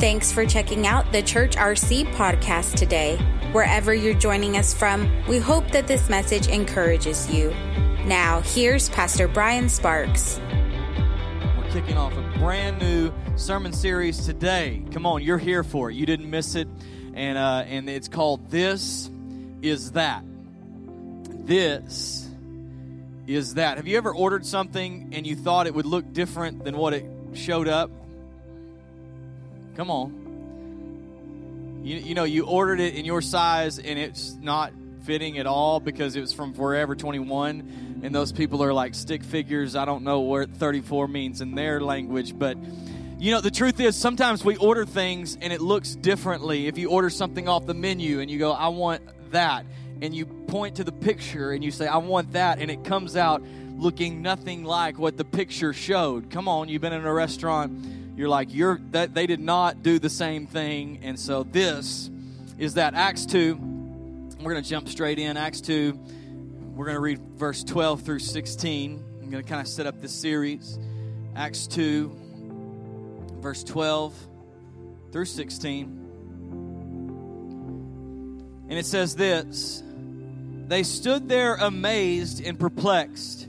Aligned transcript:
Thanks 0.00 0.32
for 0.32 0.46
checking 0.46 0.86
out 0.86 1.12
the 1.12 1.20
Church 1.20 1.56
RC 1.56 2.10
podcast 2.14 2.74
today. 2.74 3.18
Wherever 3.52 3.92
you're 3.92 4.14
joining 4.14 4.56
us 4.56 4.72
from, 4.72 5.06
we 5.26 5.36
hope 5.36 5.70
that 5.72 5.86
this 5.86 6.08
message 6.08 6.48
encourages 6.48 7.28
you. 7.30 7.50
Now, 8.06 8.40
here's 8.40 8.88
Pastor 8.88 9.28
Brian 9.28 9.68
Sparks. 9.68 10.40
We're 11.58 11.70
kicking 11.70 11.98
off 11.98 12.14
a 12.14 12.38
brand 12.38 12.78
new 12.78 13.12
sermon 13.36 13.74
series 13.74 14.24
today. 14.24 14.82
Come 14.90 15.04
on, 15.04 15.22
you're 15.22 15.36
here 15.36 15.62
for 15.62 15.90
it. 15.90 15.96
You 15.96 16.06
didn't 16.06 16.30
miss 16.30 16.54
it. 16.54 16.66
And, 17.12 17.36
uh, 17.36 17.64
and 17.66 17.90
it's 17.90 18.08
called 18.08 18.50
This 18.50 19.10
Is 19.60 19.92
That. 19.92 20.24
This 21.44 22.26
is 23.26 23.52
that. 23.52 23.76
Have 23.76 23.86
you 23.86 23.98
ever 23.98 24.14
ordered 24.14 24.46
something 24.46 25.10
and 25.12 25.26
you 25.26 25.36
thought 25.36 25.66
it 25.66 25.74
would 25.74 25.84
look 25.84 26.10
different 26.10 26.64
than 26.64 26.78
what 26.78 26.94
it 26.94 27.04
showed 27.34 27.68
up? 27.68 27.90
Come 29.76 29.90
on. 29.90 31.80
You, 31.82 31.96
you 31.96 32.14
know, 32.14 32.24
you 32.24 32.44
ordered 32.44 32.80
it 32.80 32.94
in 32.94 33.04
your 33.04 33.22
size 33.22 33.78
and 33.78 33.98
it's 33.98 34.34
not 34.34 34.72
fitting 35.04 35.38
at 35.38 35.46
all 35.46 35.80
because 35.80 36.14
it 36.16 36.20
was 36.20 36.32
from 36.32 36.52
Forever 36.52 36.94
21 36.94 38.00
and 38.02 38.14
those 38.14 38.32
people 38.32 38.62
are 38.62 38.72
like 38.72 38.94
stick 38.94 39.22
figures. 39.22 39.76
I 39.76 39.84
don't 39.84 40.04
know 40.04 40.20
what 40.20 40.50
34 40.50 41.08
means 41.08 41.40
in 41.40 41.54
their 41.54 41.80
language, 41.80 42.38
but 42.38 42.56
you 43.18 43.30
know, 43.32 43.40
the 43.42 43.50
truth 43.50 43.78
is 43.80 43.96
sometimes 43.96 44.44
we 44.44 44.56
order 44.56 44.86
things 44.86 45.36
and 45.40 45.52
it 45.52 45.60
looks 45.60 45.94
differently. 45.94 46.66
If 46.66 46.78
you 46.78 46.88
order 46.88 47.10
something 47.10 47.48
off 47.48 47.66
the 47.66 47.74
menu 47.74 48.20
and 48.20 48.30
you 48.30 48.38
go, 48.38 48.52
I 48.52 48.68
want 48.68 49.02
that, 49.32 49.66
and 50.00 50.14
you 50.14 50.24
point 50.24 50.76
to 50.76 50.84
the 50.84 50.92
picture 50.92 51.52
and 51.52 51.62
you 51.62 51.70
say, 51.70 51.86
I 51.86 51.98
want 51.98 52.32
that, 52.32 52.58
and 52.58 52.70
it 52.70 52.84
comes 52.84 53.16
out 53.16 53.42
looking 53.76 54.22
nothing 54.22 54.64
like 54.64 54.98
what 54.98 55.18
the 55.18 55.24
picture 55.24 55.74
showed. 55.74 56.30
Come 56.30 56.48
on, 56.48 56.68
you've 56.68 56.82
been 56.82 56.94
in 56.94 57.04
a 57.04 57.12
restaurant 57.12 57.84
you're 58.20 58.28
like 58.28 58.52
you're 58.52 58.78
that 58.90 59.14
they 59.14 59.26
did 59.26 59.40
not 59.40 59.82
do 59.82 59.98
the 59.98 60.10
same 60.10 60.46
thing. 60.46 60.98
And 61.02 61.18
so 61.18 61.42
this 61.42 62.10
is 62.58 62.74
that 62.74 62.92
acts 62.92 63.24
2 63.24 63.56
we're 64.42 64.52
going 64.52 64.62
to 64.62 64.68
jump 64.68 64.90
straight 64.90 65.18
in. 65.18 65.38
Acts 65.38 65.62
2 65.62 65.98
we're 66.74 66.84
going 66.84 66.96
to 66.96 67.00
read 67.00 67.18
verse 67.36 67.64
12 67.64 68.02
through 68.02 68.18
16 68.18 69.04
i'm 69.22 69.30
going 69.30 69.42
to 69.42 69.48
kind 69.48 69.62
of 69.62 69.66
set 69.66 69.86
up 69.86 70.02
this 70.02 70.12
series. 70.12 70.78
Acts 71.34 71.66
2 71.68 73.38
verse 73.40 73.64
12 73.64 74.14
through 75.12 75.24
16 75.24 75.84
and 78.68 78.78
it 78.78 78.84
says 78.84 79.16
this 79.16 79.82
they 80.68 80.82
stood 80.82 81.26
there 81.26 81.54
amazed 81.54 82.44
and 82.44 82.58
perplexed. 82.58 83.48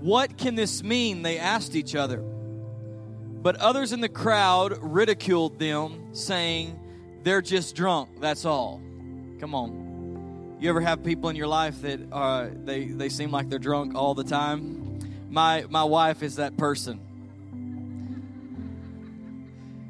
What 0.00 0.36
can 0.36 0.56
this 0.56 0.82
mean? 0.82 1.22
They 1.22 1.38
asked 1.38 1.76
each 1.76 1.94
other 1.94 2.24
but 3.48 3.56
others 3.56 3.94
in 3.94 4.02
the 4.02 4.10
crowd 4.10 4.76
ridiculed 4.82 5.58
them, 5.58 6.10
saying, 6.12 6.78
They're 7.22 7.40
just 7.40 7.74
drunk, 7.74 8.20
that's 8.20 8.44
all. 8.44 8.82
Come 9.40 9.54
on. 9.54 10.58
You 10.60 10.68
ever 10.68 10.82
have 10.82 11.02
people 11.02 11.30
in 11.30 11.36
your 11.36 11.46
life 11.46 11.80
that 11.80 11.98
uh, 12.12 12.48
they, 12.66 12.88
they 12.88 13.08
seem 13.08 13.30
like 13.30 13.48
they're 13.48 13.58
drunk 13.58 13.94
all 13.94 14.12
the 14.12 14.24
time? 14.24 14.98
My, 15.30 15.64
my 15.70 15.84
wife 15.84 16.22
is 16.22 16.36
that 16.36 16.58
person. 16.58 17.00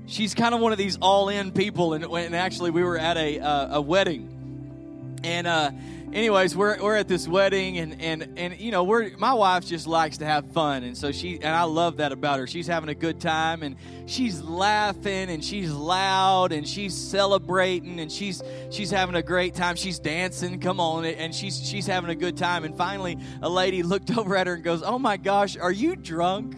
She's 0.07 0.37
kind 0.37 0.55
of 0.55 0.61
one 0.61 0.71
of 0.71 0.79
these 0.79 0.97
all 0.99 1.29
in 1.29 1.51
people, 1.51 1.95
and, 1.95 2.05
and 2.05 2.37
actually, 2.37 2.71
we 2.71 2.85
were 2.85 2.97
at 2.97 3.17
a, 3.17 3.41
uh, 3.41 3.79
a 3.79 3.81
wedding. 3.81 5.19
And 5.25 5.49
uh, 5.49 5.73
anyways, 6.13 6.57
we're, 6.57 6.81
we're 6.83 6.97
at 6.97 7.09
this 7.09 7.29
wedding 7.29 7.79
and, 7.79 8.01
and, 8.01 8.39
and, 8.39 8.59
you 8.59 8.71
know, 8.71 8.85
we're, 8.85 9.17
my 9.17 9.35
wife 9.35 9.67
just 9.67 9.87
likes 9.87 10.19
to 10.19 10.25
have 10.25 10.51
fun. 10.53 10.83
And 10.83 10.97
so 10.97 11.13
she, 11.13 11.37
and 11.37 11.55
I 11.55 11.63
love 11.65 11.99
that 11.99 12.13
about 12.13 12.39
her. 12.39 12.47
She's 12.47 12.67
having 12.67 12.89
a 12.89 12.95
good 12.95 13.21
time 13.21 13.63
and 13.63 13.77
she's 14.07 14.43
laughing 14.43 15.31
and 15.31 15.45
she's 15.45 15.71
loud 15.71 16.53
and 16.53 16.67
she's 16.67 16.95
celebrating 16.95 18.01
and 18.01 18.11
she's, 18.11 18.43
she's 18.71 18.91
having 18.91 19.15
a 19.15 19.23
great 19.23 19.55
time. 19.55 19.77
She's 19.77 19.99
dancing. 19.99 20.61
Come 20.61 20.81
on. 20.81 21.05
And 21.05 21.35
she's, 21.35 21.67
she's 21.67 21.87
having 21.87 22.11
a 22.11 22.17
good 22.17 22.37
time. 22.37 22.65
And 22.65 22.77
finally 22.77 23.19
a 23.43 23.49
lady 23.49 23.83
looked 23.89 24.17
over 24.17 24.37
at 24.37 24.47
her 24.47 24.55
and 24.55 24.65
goes, 24.65 24.83
Oh 24.83 24.99
my 24.99 25.17
gosh, 25.17 25.57
are 25.57 25.73
you 25.73 25.97
drunk? 25.97 26.55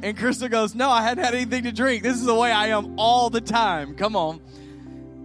And 0.00 0.16
Crystal 0.16 0.48
goes, 0.48 0.74
No, 0.74 0.90
I 0.90 1.02
hadn't 1.02 1.24
had 1.24 1.34
anything 1.34 1.64
to 1.64 1.72
drink. 1.72 2.02
This 2.02 2.16
is 2.16 2.24
the 2.24 2.34
way 2.34 2.52
I 2.52 2.68
am 2.68 2.98
all 2.98 3.30
the 3.30 3.40
time. 3.40 3.96
Come 3.96 4.16
on. 4.16 4.40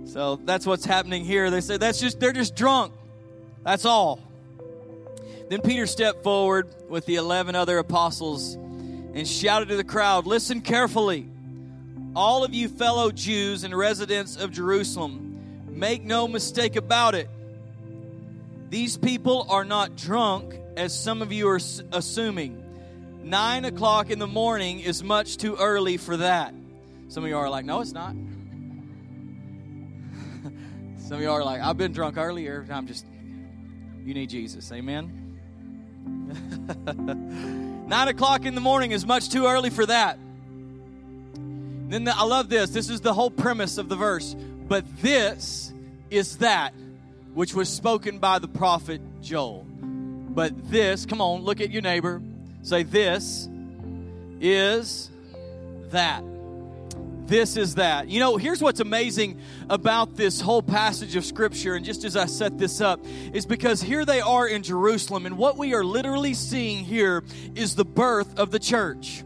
So 0.05 0.35
that's 0.43 0.65
what's 0.65 0.85
happening 0.85 1.25
here. 1.25 1.49
They 1.49 1.61
say 1.61 1.77
that's 1.77 1.99
just 1.99 2.19
they're 2.19 2.33
just 2.33 2.55
drunk. 2.55 2.93
That's 3.63 3.85
all. 3.85 4.19
Then 5.49 5.61
Peter 5.61 5.85
stepped 5.85 6.23
forward 6.23 6.73
with 6.89 7.05
the 7.05 7.15
11 7.15 7.55
other 7.55 7.77
apostles 7.77 8.55
and 8.55 9.27
shouted 9.27 9.69
to 9.69 9.75
the 9.75 9.83
crowd 9.83 10.25
Listen 10.25 10.61
carefully, 10.61 11.27
all 12.15 12.43
of 12.43 12.53
you 12.53 12.67
fellow 12.69 13.11
Jews 13.11 13.63
and 13.63 13.75
residents 13.75 14.35
of 14.35 14.51
Jerusalem, 14.51 15.67
make 15.69 16.03
no 16.03 16.27
mistake 16.27 16.75
about 16.75 17.15
it. 17.15 17.29
These 18.69 18.97
people 18.97 19.45
are 19.49 19.63
not 19.63 19.95
drunk, 19.95 20.55
as 20.75 20.97
some 20.97 21.21
of 21.21 21.31
you 21.31 21.47
are 21.47 21.59
assuming. 21.91 22.59
Nine 23.23 23.65
o'clock 23.65 24.09
in 24.09 24.19
the 24.19 24.27
morning 24.27 24.79
is 24.79 25.03
much 25.03 25.37
too 25.37 25.55
early 25.55 25.97
for 25.97 26.17
that. 26.17 26.53
Some 27.07 27.23
of 27.23 27.29
you 27.29 27.37
are 27.37 27.49
like, 27.49 27.65
No, 27.65 27.79
it's 27.81 27.93
not. 27.93 28.15
Some 30.97 31.17
of 31.17 31.21
you 31.21 31.29
are 31.29 31.43
like, 31.43 31.61
I've 31.61 31.77
been 31.77 31.91
drunk 31.91 32.17
earlier. 32.17 32.65
I'm 32.71 32.87
just 32.87 33.05
you 34.05 34.13
need 34.13 34.29
Jesus. 34.29 34.71
Amen. 34.71 35.39
Nine 37.87 38.07
o'clock 38.07 38.45
in 38.45 38.55
the 38.55 38.61
morning 38.61 38.91
is 38.91 39.05
much 39.05 39.29
too 39.29 39.45
early 39.45 39.69
for 39.69 39.85
that. 39.85 40.17
Then 41.87 42.05
the, 42.05 42.15
I 42.15 42.23
love 42.23 42.49
this. 42.49 42.71
This 42.71 42.89
is 42.89 43.01
the 43.01 43.13
whole 43.13 43.29
premise 43.29 43.77
of 43.77 43.89
the 43.89 43.95
verse. 43.95 44.35
But 44.67 44.85
this 45.01 45.73
is 46.09 46.37
that 46.37 46.73
which 47.33 47.53
was 47.53 47.69
spoken 47.69 48.19
by 48.19 48.39
the 48.39 48.47
prophet 48.47 49.01
Joel. 49.21 49.65
But 49.69 50.69
this, 50.69 51.05
come 51.05 51.21
on, 51.21 51.41
look 51.41 51.61
at 51.61 51.69
your 51.69 51.81
neighbor. 51.81 52.21
Say, 52.63 52.83
this 52.83 53.49
is 54.39 55.09
that 55.91 56.23
this 57.27 57.57
is 57.57 57.75
that. 57.75 58.07
You 58.07 58.19
know, 58.19 58.37
here's 58.37 58.61
what's 58.61 58.79
amazing 58.79 59.39
about 59.69 60.15
this 60.15 60.41
whole 60.41 60.61
passage 60.61 61.15
of 61.15 61.25
Scripture, 61.25 61.75
and 61.75 61.85
just 61.85 62.03
as 62.03 62.15
I 62.15 62.25
set 62.25 62.57
this 62.57 62.81
up, 62.81 62.99
is 63.33 63.45
because 63.45 63.81
here 63.81 64.05
they 64.05 64.21
are 64.21 64.47
in 64.47 64.63
Jerusalem, 64.63 65.25
and 65.25 65.37
what 65.37 65.57
we 65.57 65.73
are 65.73 65.83
literally 65.83 66.33
seeing 66.33 66.83
here 66.83 67.23
is 67.55 67.75
the 67.75 67.85
birth 67.85 68.37
of 68.37 68.51
the 68.51 68.59
church. 68.59 69.23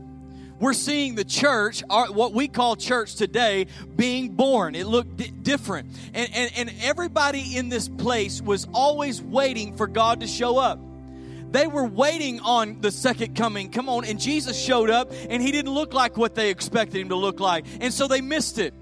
We're 0.60 0.74
seeing 0.74 1.14
the 1.14 1.24
church, 1.24 1.84
what 1.88 2.34
we 2.34 2.48
call 2.48 2.76
church 2.76 3.16
today, 3.16 3.68
being 3.96 4.30
born. 4.30 4.74
It 4.74 4.88
looked 4.88 5.18
d- 5.18 5.30
different. 5.30 5.92
And, 6.16 6.30
and, 6.34 6.52
and 6.58 6.74
everybody 6.82 7.56
in 7.56 7.70
this 7.70 7.88
place 7.88 8.42
was 8.42 8.68
always 8.74 9.22
waiting 9.22 9.76
for 9.76 9.86
God 9.86 10.22
to 10.22 10.28
show 10.28 10.58
up. 10.58 10.80
They 11.52 11.68
were 11.68 11.86
waiting 11.86 12.40
on 12.42 12.82
the 12.82 12.92
second 12.92 13.36
coming. 13.36 13.72
Come 13.72 13.90
on. 13.90 14.06
And 14.06 14.20
Jesus 14.20 14.60
showed 14.60 14.90
up 14.90 15.12
and 15.30 15.42
he 15.42 15.52
didn't 15.52 15.74
look 15.74 15.94
like 15.94 16.18
what 16.18 16.36
they 16.36 16.50
expected 16.50 17.00
him 17.00 17.10
to 17.10 17.16
look 17.16 17.40
like. 17.40 17.66
And 17.80 17.94
so 17.94 18.08
they 18.08 18.22
missed 18.22 18.58
it. 18.58 18.74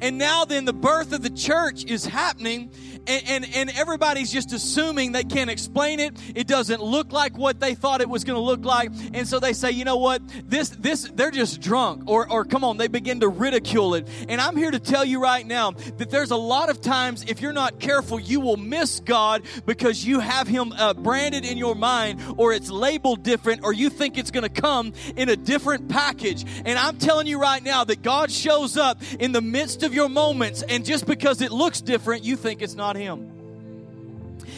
And 0.00 0.18
now 0.18 0.44
then 0.44 0.64
the 0.64 0.72
birth 0.72 1.12
of 1.12 1.22
the 1.22 1.30
church 1.30 1.84
is 1.84 2.04
happening 2.04 2.70
and, 3.06 3.22
and, 3.28 3.54
and, 3.54 3.70
everybody's 3.76 4.32
just 4.32 4.52
assuming 4.52 5.12
they 5.12 5.24
can't 5.24 5.50
explain 5.50 6.00
it. 6.00 6.16
It 6.34 6.46
doesn't 6.46 6.82
look 6.82 7.12
like 7.12 7.36
what 7.36 7.60
they 7.60 7.74
thought 7.74 8.00
it 8.00 8.08
was 8.08 8.24
going 8.24 8.36
to 8.36 8.42
look 8.42 8.64
like. 8.64 8.90
And 9.12 9.28
so 9.28 9.38
they 9.38 9.52
say, 9.52 9.70
you 9.70 9.84
know 9.84 9.96
what? 9.96 10.22
This, 10.44 10.70
this, 10.70 11.08
they're 11.14 11.30
just 11.30 11.60
drunk 11.60 12.04
or, 12.06 12.30
or 12.30 12.44
come 12.44 12.64
on, 12.64 12.78
they 12.78 12.88
begin 12.88 13.20
to 13.20 13.28
ridicule 13.28 13.94
it. 13.94 14.08
And 14.28 14.40
I'm 14.40 14.56
here 14.56 14.70
to 14.70 14.80
tell 14.80 15.04
you 15.04 15.22
right 15.22 15.46
now 15.46 15.72
that 15.72 16.10
there's 16.10 16.30
a 16.30 16.36
lot 16.36 16.68
of 16.68 16.80
times 16.80 17.24
if 17.28 17.40
you're 17.40 17.52
not 17.52 17.78
careful, 17.78 18.18
you 18.18 18.40
will 18.40 18.56
miss 18.56 19.00
God 19.00 19.42
because 19.66 20.04
you 20.04 20.20
have 20.20 20.48
him 20.48 20.72
uh, 20.72 20.94
branded 20.94 21.44
in 21.44 21.58
your 21.58 21.74
mind 21.74 22.20
or 22.36 22.52
it's 22.52 22.70
labeled 22.70 23.22
different 23.22 23.62
or 23.62 23.72
you 23.72 23.90
think 23.90 24.18
it's 24.18 24.30
going 24.30 24.42
to 24.42 24.60
come 24.60 24.92
in 25.16 25.28
a 25.28 25.36
different 25.36 25.88
package. 25.88 26.44
And 26.64 26.78
I'm 26.78 26.98
telling 26.98 27.26
you 27.26 27.40
right 27.40 27.62
now 27.62 27.84
that 27.84 28.02
God 28.02 28.30
shows 28.32 28.76
up 28.76 29.00
in 29.20 29.32
the 29.32 29.42
midst 29.42 29.82
of 29.82 29.85
your 29.94 30.08
moments 30.08 30.62
and 30.62 30.84
just 30.84 31.06
because 31.06 31.40
it 31.40 31.52
looks 31.52 31.80
different, 31.80 32.24
you 32.24 32.36
think 32.36 32.62
it's 32.62 32.74
not 32.74 32.96
him. 32.96 33.32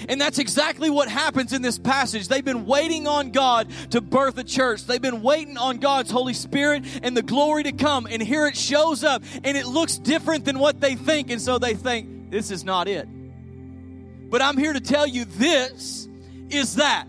And 0.09 0.21
that's 0.21 0.39
exactly 0.39 0.91
what 0.91 1.09
happens 1.09 1.53
in 1.53 1.63
this 1.63 1.79
passage. 1.79 2.29
They've 2.29 2.45
been 2.45 2.67
waiting 2.67 3.07
on 3.07 3.31
God 3.31 3.69
to 3.91 4.01
birth 4.01 4.39
a 4.39 4.45
church. 4.45 4.85
They've 4.85 5.03
been 5.03 5.23
waiting 5.23 5.57
on 5.57 5.79
God's 5.79 6.11
Holy 6.11 6.35
Spirit 6.35 6.85
and 7.03 7.17
the 7.17 7.23
glory 7.23 7.65
to 7.65 7.73
come. 7.73 8.07
And 8.09 8.23
here 8.23 8.47
it 8.47 8.57
shows 8.57 9.03
up 9.03 9.23
and 9.43 9.57
it 9.57 9.67
looks 9.67 9.99
different 9.99 10.45
than 10.45 10.59
what 10.59 10.81
they 10.81 10.95
think. 10.95 11.31
And 11.31 11.41
so 11.41 11.59
they 11.59 11.75
think, 11.75 12.31
this 12.31 12.51
is 12.51 12.65
not 12.65 12.89
it. 12.89 13.09
But 14.31 14.43
I'm 14.43 14.57
here 14.57 14.73
to 14.73 14.81
tell 14.81 15.07
you 15.07 15.25
this 15.25 16.09
is 16.51 16.77
that. 16.77 17.07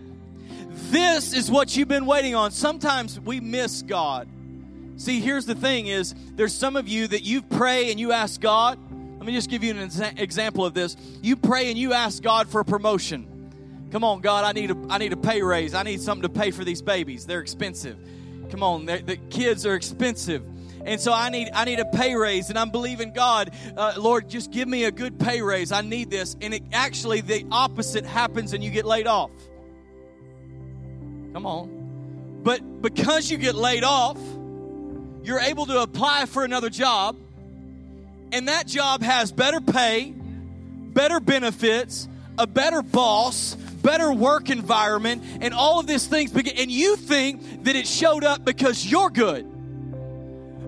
This 0.90 1.32
is 1.32 1.50
what 1.50 1.76
you've 1.76 1.88
been 1.88 2.06
waiting 2.06 2.34
on. 2.34 2.50
Sometimes 2.50 3.20
we 3.20 3.40
miss 3.40 3.82
God. 3.82 4.28
See, 5.00 5.20
here's 5.20 5.46
the 5.46 5.54
thing 5.54 5.86
is 5.86 6.14
there's 6.34 6.54
some 6.54 6.76
of 6.76 6.86
you 6.86 7.06
that 7.06 7.22
you 7.22 7.40
pray 7.40 7.90
and 7.90 7.98
you 7.98 8.12
ask 8.12 8.38
God, 8.38 8.78
let 9.16 9.24
me 9.24 9.32
just 9.32 9.48
give 9.48 9.64
you 9.64 9.70
an 9.70 9.88
exa- 9.88 10.20
example 10.20 10.66
of 10.66 10.74
this. 10.74 10.94
You 11.22 11.36
pray 11.36 11.70
and 11.70 11.78
you 11.78 11.94
ask 11.94 12.22
God 12.22 12.48
for 12.48 12.60
a 12.60 12.66
promotion. 12.66 13.88
Come 13.92 14.04
on, 14.04 14.20
God, 14.20 14.44
I 14.44 14.52
need 14.52 14.70
a, 14.70 14.76
I 14.90 14.98
need 14.98 15.14
a 15.14 15.16
pay 15.16 15.40
raise. 15.40 15.72
I 15.72 15.84
need 15.84 16.02
something 16.02 16.22
to 16.22 16.28
pay 16.28 16.50
for 16.50 16.64
these 16.64 16.82
babies. 16.82 17.24
They're 17.24 17.40
expensive. 17.40 17.96
Come 18.50 18.62
on, 18.62 18.84
the 18.84 19.18
kids 19.30 19.64
are 19.64 19.74
expensive. 19.74 20.44
and 20.84 21.00
so 21.00 21.14
I 21.14 21.30
need 21.30 21.48
I 21.54 21.64
need 21.64 21.80
a 21.80 21.86
pay 21.86 22.14
raise, 22.14 22.50
and 22.50 22.58
I'm 22.58 22.70
believing 22.70 23.14
God, 23.14 23.52
uh, 23.78 23.94
Lord, 23.96 24.28
just 24.28 24.50
give 24.50 24.68
me 24.68 24.84
a 24.84 24.90
good 24.90 25.18
pay 25.18 25.40
raise. 25.40 25.72
I 25.72 25.80
need 25.80 26.10
this, 26.10 26.36
and 26.42 26.52
it 26.52 26.62
actually 26.74 27.22
the 27.22 27.46
opposite 27.50 28.04
happens, 28.04 28.52
and 28.52 28.62
you 28.62 28.70
get 28.70 28.84
laid 28.84 29.06
off. 29.06 29.30
Come 31.32 31.46
on, 31.46 32.40
but 32.42 32.82
because 32.82 33.30
you 33.30 33.38
get 33.38 33.54
laid 33.54 33.82
off, 33.82 34.18
you're 35.22 35.40
able 35.40 35.66
to 35.66 35.80
apply 35.82 36.26
for 36.26 36.44
another 36.44 36.70
job, 36.70 37.16
and 38.32 38.48
that 38.48 38.66
job 38.66 39.02
has 39.02 39.32
better 39.32 39.60
pay, 39.60 40.14
better 40.14 41.20
benefits, 41.20 42.08
a 42.38 42.46
better 42.46 42.82
boss, 42.82 43.54
better 43.82 44.12
work 44.12 44.50
environment, 44.50 45.22
and 45.40 45.52
all 45.52 45.80
of 45.80 45.86
these 45.86 46.06
things. 46.06 46.32
And 46.34 46.70
you 46.70 46.96
think 46.96 47.64
that 47.64 47.76
it 47.76 47.86
showed 47.86 48.24
up 48.24 48.44
because 48.44 48.84
you're 48.86 49.10
good. 49.10 49.46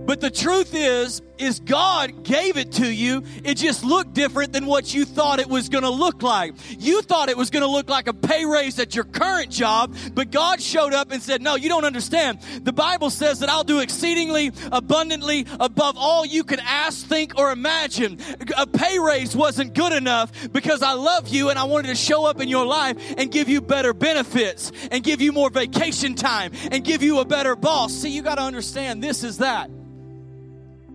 But 0.04 0.20
the 0.20 0.30
truth 0.30 0.74
is, 0.74 1.22
is 1.38 1.60
God 1.60 2.24
gave 2.24 2.56
it 2.56 2.72
to 2.72 2.92
you. 2.92 3.22
It 3.44 3.56
just 3.56 3.84
looked 3.84 4.14
different 4.14 4.52
than 4.52 4.66
what 4.66 4.92
you 4.94 5.04
thought 5.04 5.38
it 5.38 5.48
was 5.48 5.68
going 5.68 5.84
to 5.84 5.90
look 5.90 6.22
like. 6.22 6.54
You 6.78 7.02
thought 7.02 7.28
it 7.28 7.36
was 7.36 7.50
going 7.50 7.62
to 7.62 7.70
look 7.70 7.88
like 7.88 8.06
a 8.06 8.12
pay 8.12 8.44
raise 8.44 8.78
at 8.78 8.94
your 8.94 9.04
current 9.04 9.50
job, 9.50 9.94
but 10.14 10.30
God 10.30 10.60
showed 10.60 10.92
up 10.92 11.10
and 11.10 11.22
said, 11.22 11.42
No, 11.42 11.54
you 11.56 11.68
don't 11.68 11.84
understand. 11.84 12.40
The 12.62 12.72
Bible 12.72 13.10
says 13.10 13.40
that 13.40 13.48
I'll 13.48 13.64
do 13.64 13.80
exceedingly 13.80 14.52
abundantly 14.70 15.46
above 15.60 15.96
all 15.96 16.24
you 16.24 16.44
can 16.44 16.60
ask, 16.60 17.06
think, 17.06 17.38
or 17.38 17.50
imagine. 17.50 18.18
A 18.56 18.66
pay 18.66 18.98
raise 18.98 19.36
wasn't 19.36 19.74
good 19.74 19.92
enough 19.92 20.32
because 20.52 20.82
I 20.82 20.92
love 20.92 21.28
you 21.28 21.50
and 21.50 21.58
I 21.58 21.64
wanted 21.64 21.88
to 21.88 21.94
show 21.94 22.24
up 22.24 22.40
in 22.40 22.48
your 22.48 22.66
life 22.66 22.96
and 23.16 23.30
give 23.30 23.48
you 23.48 23.60
better 23.60 23.92
benefits 23.92 24.72
and 24.90 25.02
give 25.02 25.20
you 25.20 25.32
more 25.32 25.50
vacation 25.50 26.14
time 26.14 26.52
and 26.70 26.84
give 26.84 27.02
you 27.02 27.20
a 27.20 27.24
better 27.24 27.56
boss. 27.56 27.92
See, 27.92 28.10
you 28.10 28.22
got 28.22 28.36
to 28.36 28.42
understand 28.42 29.02
this 29.02 29.24
is 29.24 29.38
that. 29.38 29.70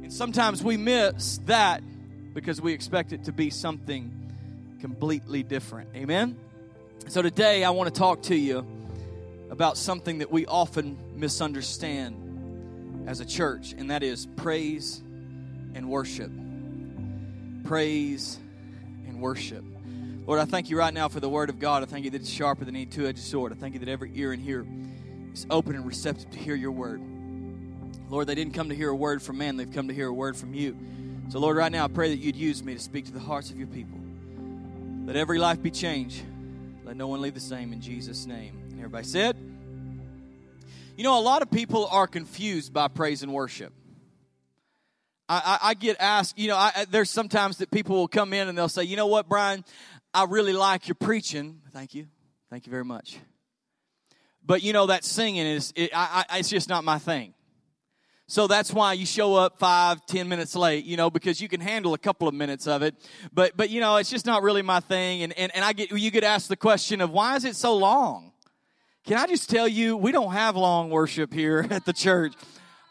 And 0.07 0.13
sometimes 0.13 0.63
we 0.63 0.77
miss 0.77 1.39
that 1.47 1.83
because 2.33 2.61
we 2.61 2.71
expect 2.71 3.11
it 3.11 3.25
to 3.25 3.33
be 3.33 3.49
something 3.49 4.09
completely 4.79 5.43
different. 5.43 5.89
Amen? 5.97 6.39
So 7.09 7.21
today 7.21 7.65
I 7.65 7.71
want 7.71 7.93
to 7.93 7.99
talk 7.99 8.21
to 8.21 8.35
you 8.37 8.65
about 9.49 9.75
something 9.75 10.19
that 10.19 10.31
we 10.31 10.45
often 10.45 10.97
misunderstand 11.17 13.03
as 13.05 13.19
a 13.19 13.25
church, 13.25 13.73
and 13.77 13.91
that 13.91 14.01
is 14.01 14.27
praise 14.37 15.03
and 15.75 15.89
worship. 15.89 16.31
Praise 17.65 18.39
and 19.09 19.19
worship. 19.19 19.65
Lord, 20.25 20.39
I 20.39 20.45
thank 20.45 20.69
you 20.69 20.77
right 20.77 20.93
now 20.93 21.09
for 21.09 21.19
the 21.19 21.27
word 21.27 21.49
of 21.49 21.59
God. 21.59 21.83
I 21.83 21.85
thank 21.85 22.05
you 22.05 22.11
that 22.11 22.21
it's 22.21 22.29
sharper 22.29 22.63
than 22.63 22.77
any 22.77 22.85
two 22.85 23.07
edged 23.07 23.19
sword. 23.19 23.51
I 23.51 23.55
thank 23.55 23.73
you 23.73 23.81
that 23.81 23.89
every 23.89 24.13
ear 24.15 24.31
in 24.31 24.39
here 24.39 24.65
is 25.33 25.45
open 25.49 25.75
and 25.75 25.85
receptive 25.85 26.31
to 26.31 26.39
hear 26.39 26.55
your 26.55 26.71
word. 26.71 27.01
Lord, 28.09 28.27
they 28.27 28.35
didn't 28.35 28.53
come 28.53 28.69
to 28.69 28.75
hear 28.75 28.89
a 28.89 28.95
word 28.95 29.21
from 29.21 29.37
man, 29.37 29.57
they've 29.57 29.71
come 29.71 29.87
to 29.89 29.93
hear 29.93 30.07
a 30.07 30.13
word 30.13 30.37
from 30.37 30.53
you. 30.53 30.77
So, 31.29 31.39
Lord, 31.39 31.57
right 31.57 31.71
now 31.71 31.85
I 31.85 31.87
pray 31.89 32.09
that 32.09 32.17
you'd 32.17 32.37
use 32.37 32.63
me 32.63 32.73
to 32.73 32.79
speak 32.79 33.05
to 33.05 33.11
the 33.11 33.19
hearts 33.19 33.49
of 33.49 33.57
your 33.57 33.67
people. 33.67 33.99
Let 35.05 35.17
every 35.17 35.39
life 35.39 35.61
be 35.61 35.71
changed. 35.71 36.21
Let 36.85 36.95
no 36.95 37.07
one 37.07 37.21
leave 37.21 37.33
the 37.33 37.41
same 37.41 37.73
in 37.73 37.81
Jesus' 37.81 38.25
name. 38.25 38.57
And 38.69 38.79
everybody 38.79 39.05
said, 39.05 39.35
You 40.95 41.03
know, 41.03 41.19
a 41.19 41.21
lot 41.21 41.41
of 41.41 41.51
people 41.51 41.87
are 41.87 42.07
confused 42.07 42.71
by 42.71 42.87
praise 42.87 43.23
and 43.23 43.33
worship. 43.33 43.73
I, 45.27 45.59
I, 45.61 45.69
I 45.69 45.73
get 45.73 45.97
asked, 45.99 46.39
you 46.39 46.47
know, 46.47 46.55
I, 46.55 46.85
there's 46.89 47.09
sometimes 47.09 47.57
that 47.57 47.71
people 47.71 47.97
will 47.97 48.07
come 48.07 48.31
in 48.31 48.47
and 48.47 48.57
they'll 48.57 48.69
say, 48.69 48.83
You 48.83 48.95
know 48.95 49.07
what, 49.07 49.27
Brian, 49.27 49.65
I 50.13 50.23
really 50.23 50.53
like 50.53 50.87
your 50.87 50.95
preaching. 50.95 51.61
Thank 51.71 51.93
you. 51.93 52.07
Thank 52.49 52.65
you 52.65 52.71
very 52.71 52.85
much. 52.85 53.17
But 54.45 54.63
you 54.63 54.71
know, 54.71 54.85
that 54.85 55.03
singing 55.03 55.45
is, 55.45 55.73
it, 55.75 55.91
I, 55.93 56.23
it's 56.35 56.49
just 56.49 56.69
not 56.69 56.85
my 56.85 56.99
thing. 56.99 57.33
So 58.29 58.45
that's 58.45 58.73
why 58.73 58.91
you 58.91 59.05
show 59.05 59.35
up 59.35 59.57
five, 59.57 60.05
ten 60.05 60.27
minutes 60.27 60.53
late, 60.53 60.83
you 60.83 60.97
know, 60.97 61.09
because 61.09 61.39
you 61.39 61.47
can 61.47 61.61
handle 61.61 61.93
a 61.93 61.97
couple 61.97 62.27
of 62.27 62.33
minutes 62.33 62.67
of 62.67 62.81
it. 62.81 62.93
But, 63.33 63.55
but 63.55 63.69
you 63.69 63.79
know, 63.79 63.95
it's 63.95 64.09
just 64.09 64.25
not 64.25 64.43
really 64.43 64.61
my 64.61 64.81
thing. 64.81 65.23
And, 65.23 65.31
and, 65.39 65.49
and 65.55 65.63
I 65.63 65.71
get, 65.71 65.91
you 65.91 66.11
get 66.11 66.25
asked 66.25 66.49
the 66.49 66.57
question 66.57 66.99
of 66.99 67.09
why 67.09 67.37
is 67.37 67.45
it 67.45 67.55
so 67.55 67.77
long? 67.77 68.33
Can 69.05 69.17
I 69.17 69.27
just 69.27 69.49
tell 69.49 69.67
you, 69.67 69.95
we 69.95 70.11
don't 70.11 70.33
have 70.33 70.57
long 70.57 70.89
worship 70.89 71.33
here 71.33 71.65
at 71.71 71.85
the 71.85 71.93
church. 71.93 72.33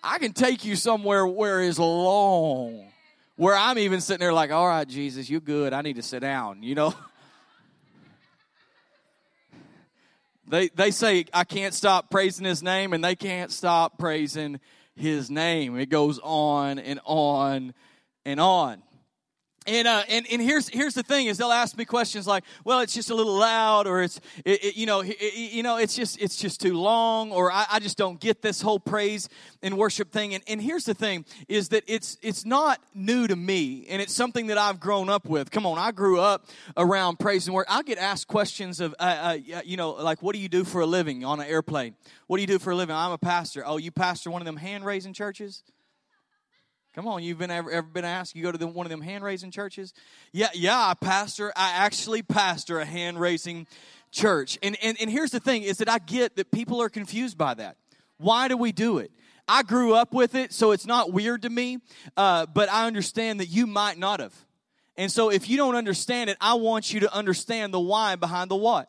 I 0.03 0.19
can 0.19 0.33
take 0.33 0.65
you 0.65 0.75
somewhere 0.75 1.27
where 1.27 1.61
it's 1.61 1.79
long, 1.79 2.91
where 3.37 3.55
I'm 3.55 3.79
even 3.79 4.01
sitting 4.01 4.21
there 4.21 4.33
like, 4.33 4.51
all 4.51 4.67
right, 4.67 4.89
Jesus, 4.89 5.29
you're 5.29 5.41
good. 5.41 5.75
I 5.75 5.83
need 5.83 5.97
to 5.97 6.03
sit 6.03 6.21
down, 6.21 6.63
you 6.63 6.75
know? 6.75 6.95
They, 10.49 10.69
they 10.69 10.93
say, 10.93 11.25
I 11.35 11.43
can't 11.43 11.75
stop 11.75 12.09
praising 12.09 12.47
his 12.47 12.63
name, 12.63 12.93
and 12.93 13.03
they 13.03 13.17
can't 13.17 13.51
stop 13.51 13.99
praising 13.99 14.61
his 14.97 15.31
name. 15.31 15.79
It 15.79 15.91
goes 15.91 16.19
on 16.23 16.79
and 16.79 17.01
on 17.05 17.75
and 18.25 18.41
on. 18.41 18.83
And, 19.69 19.89
uh, 19.89 20.05
and 20.09 20.27
and 20.31 20.41
here's 20.41 20.69
here's 20.69 20.95
the 20.95 21.03
thing 21.03 21.27
is 21.27 21.39
they'll 21.39 21.51
ask 21.51 21.77
me 21.77 21.85
questions 21.85 22.25
like 22.25 22.45
well 22.65 22.81
it's 22.81 22.95
just 22.95 23.11
a 23.11 23.15
little 23.17 23.37
loud 23.37 23.89
or 23.89 24.01
it's 24.01 24.21
it, 24.45 24.63
it, 24.65 24.77
you 24.77 24.87
know 24.87 25.01
it, 25.01 25.35
you 25.35 25.65
know 25.65 25.77
it's 25.77 25.97
just 25.97 26.23
it's 26.23 26.37
just 26.37 26.61
too 26.61 26.75
long 26.75 27.33
or 27.33 27.51
I, 27.51 27.67
I, 27.73 27.81
just 27.81 27.99
don't 27.99 28.21
get 28.21 28.43
this 28.43 28.61
whole 28.61 28.79
praise 28.79 29.29
and 29.63 29.77
worship 29.77 30.13
thing. 30.13 30.35
And, 30.35 30.45
and 30.47 30.63
here's 30.63 30.85
the 30.85 30.95
thing 30.95 31.25
is 31.49 31.71
that 31.71 31.83
it's 31.89 32.17
it's 32.23 32.45
not 32.45 32.81
new 32.95 33.27
to 33.27 33.35
me 33.35 33.87
and 33.89 34.01
it's 34.01 34.15
something 34.15 34.47
that 34.49 34.59
I've 34.59 34.79
grown 34.79 35.09
up 35.09 35.29
with. 35.29 35.51
Come 35.51 35.67
on 35.67 35.79
I 35.79 35.91
grew 35.91 36.21
up 36.21 36.47
around 36.77 37.19
praise 37.19 37.49
and 37.49 37.55
worship. 37.55 37.73
I 37.73 37.83
get 37.83 37.99
asked 37.99 38.29
questions 38.29 38.79
of 38.79 38.95
uh, 39.01 39.39
uh, 39.53 39.61
you 39.65 39.77
know 39.77 39.91
like 39.91 40.23
what 40.23 40.37
do 40.37 40.41
you 40.41 40.49
do 40.49 40.63
for 40.63 40.81
a 40.81 40.87
living 40.87 41.25
on 41.25 41.41
an 41.41 41.47
airplane? 41.47 41.97
What 42.29 42.37
do 42.37 42.43
you 42.43 42.47
do 42.47 42.61
for 42.61 42.71
a 42.71 42.77
living? 42.77 42.95
I'm 42.95 43.11
a 43.11 43.19
pastor. 43.19 43.65
Oh 43.67 43.79
you 43.79 43.91
pastor 43.91 44.31
one 44.31 44.43
of 44.43 44.47
them 44.47 44.59
hand 44.59 44.85
raising 44.85 45.13
churches 45.13 45.65
Come 46.97 47.09
on, 47.09 47.23
you've 47.23 47.37
been 47.37 47.51
ever, 47.51 47.71
ever 47.71 47.87
been 47.87 48.07
asked? 48.07 48.35
You 48.35 48.43
go 48.43 48.51
to 48.51 48.57
the, 48.57 48.67
one 48.67 48.87
of 48.87 48.91
them 48.91 49.03
hand 49.03 49.23
raising 49.23 49.51
churches? 49.51 49.93
Yeah, 50.33 50.49
yeah, 50.55 50.79
I 50.79 50.95
pastor. 50.95 51.53
I 51.55 51.73
actually 51.73 52.23
pastor 52.23 52.79
a 52.79 52.87
hand 52.87 53.21
raising 53.21 53.67
church. 54.11 54.59
And, 54.63 54.79
and 54.83 54.97
and 54.99 55.11
here's 55.11 55.31
the 55.31 55.39
thing: 55.39 55.63
is 55.63 55.77
that 55.77 55.91
I 55.91 55.99
get 55.99 56.37
that 56.37 56.51
people 56.51 56.81
are 56.81 56.89
confused 56.89 57.37
by 57.37 57.53
that. 57.53 57.77
Why 58.17 58.49
do 58.49 58.57
we 58.57 58.73
do 58.73 58.97
it? 58.97 59.11
I 59.47 59.63
grew 59.63 59.93
up 59.93 60.15
with 60.15 60.35
it, 60.35 60.55
so 60.55 60.71
it's 60.71 60.87
not 60.87 61.13
weird 61.13 61.43
to 61.43 61.51
me. 61.51 61.81
Uh, 62.17 62.47
but 62.47 62.71
I 62.71 62.87
understand 62.87 63.41
that 63.41 63.51
you 63.51 63.67
might 63.67 63.99
not 63.99 64.21
have. 64.21 64.35
And 64.97 65.13
so, 65.13 65.29
if 65.29 65.51
you 65.51 65.59
don't 65.59 65.75
understand 65.75 66.31
it, 66.31 66.39
I 66.41 66.55
want 66.55 66.95
you 66.95 67.01
to 67.01 67.15
understand 67.15 67.75
the 67.75 67.81
why 67.81 68.17
behind 68.17 68.51
the 68.51 68.57
what. 68.57 68.89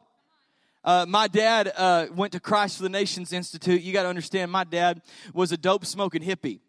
Uh, 0.82 1.06
my 1.06 1.28
dad 1.28 1.74
uh, 1.76 2.06
went 2.16 2.32
to 2.32 2.40
Christ 2.40 2.78
for 2.78 2.84
the 2.84 2.90
Nations 2.90 3.34
Institute. 3.34 3.82
You 3.82 3.92
got 3.92 4.04
to 4.04 4.10
understand, 4.10 4.50
my 4.50 4.64
dad 4.64 5.02
was 5.34 5.52
a 5.52 5.58
dope 5.58 5.86
smoking 5.86 6.22
hippie 6.22 6.62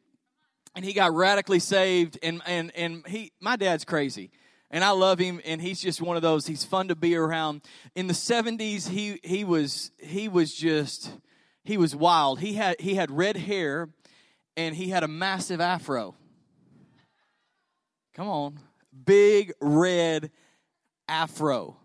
and 0.75 0.85
he 0.85 0.93
got 0.93 1.15
radically 1.15 1.59
saved 1.59 2.19
and 2.23 2.42
and 2.47 2.73
and 2.76 3.07
he 3.07 3.33
my 3.40 3.57
dad's 3.57 3.85
crazy 3.85 4.31
and 4.71 4.85
I 4.85 4.90
love 4.90 5.19
him 5.19 5.40
and 5.45 5.61
he's 5.61 5.81
just 5.81 6.00
one 6.00 6.16
of 6.16 6.23
those 6.23 6.47
he's 6.47 6.64
fun 6.64 6.88
to 6.88 6.97
be 6.97 7.16
around. 7.16 7.62
In 7.95 8.07
the 8.07 8.14
70s 8.14 8.88
he 8.88 9.21
he 9.23 9.45
was 9.45 9.90
he 9.99 10.28
was 10.28 10.54
just 10.54 11.11
he 11.64 11.76
was 11.76 11.95
wild. 11.95 12.40
He 12.40 12.54
had 12.54 12.81
he 12.81 12.95
had 12.95 13.11
red 13.11 13.37
hair 13.37 13.88
and 14.57 14.75
he 14.75 14.88
had 14.88 15.02
a 15.02 15.09
massive 15.09 15.61
afro. 15.61 16.14
Come 18.14 18.28
on. 18.28 18.61
Big 19.04 19.52
red 19.61 20.31
afro 21.09 21.76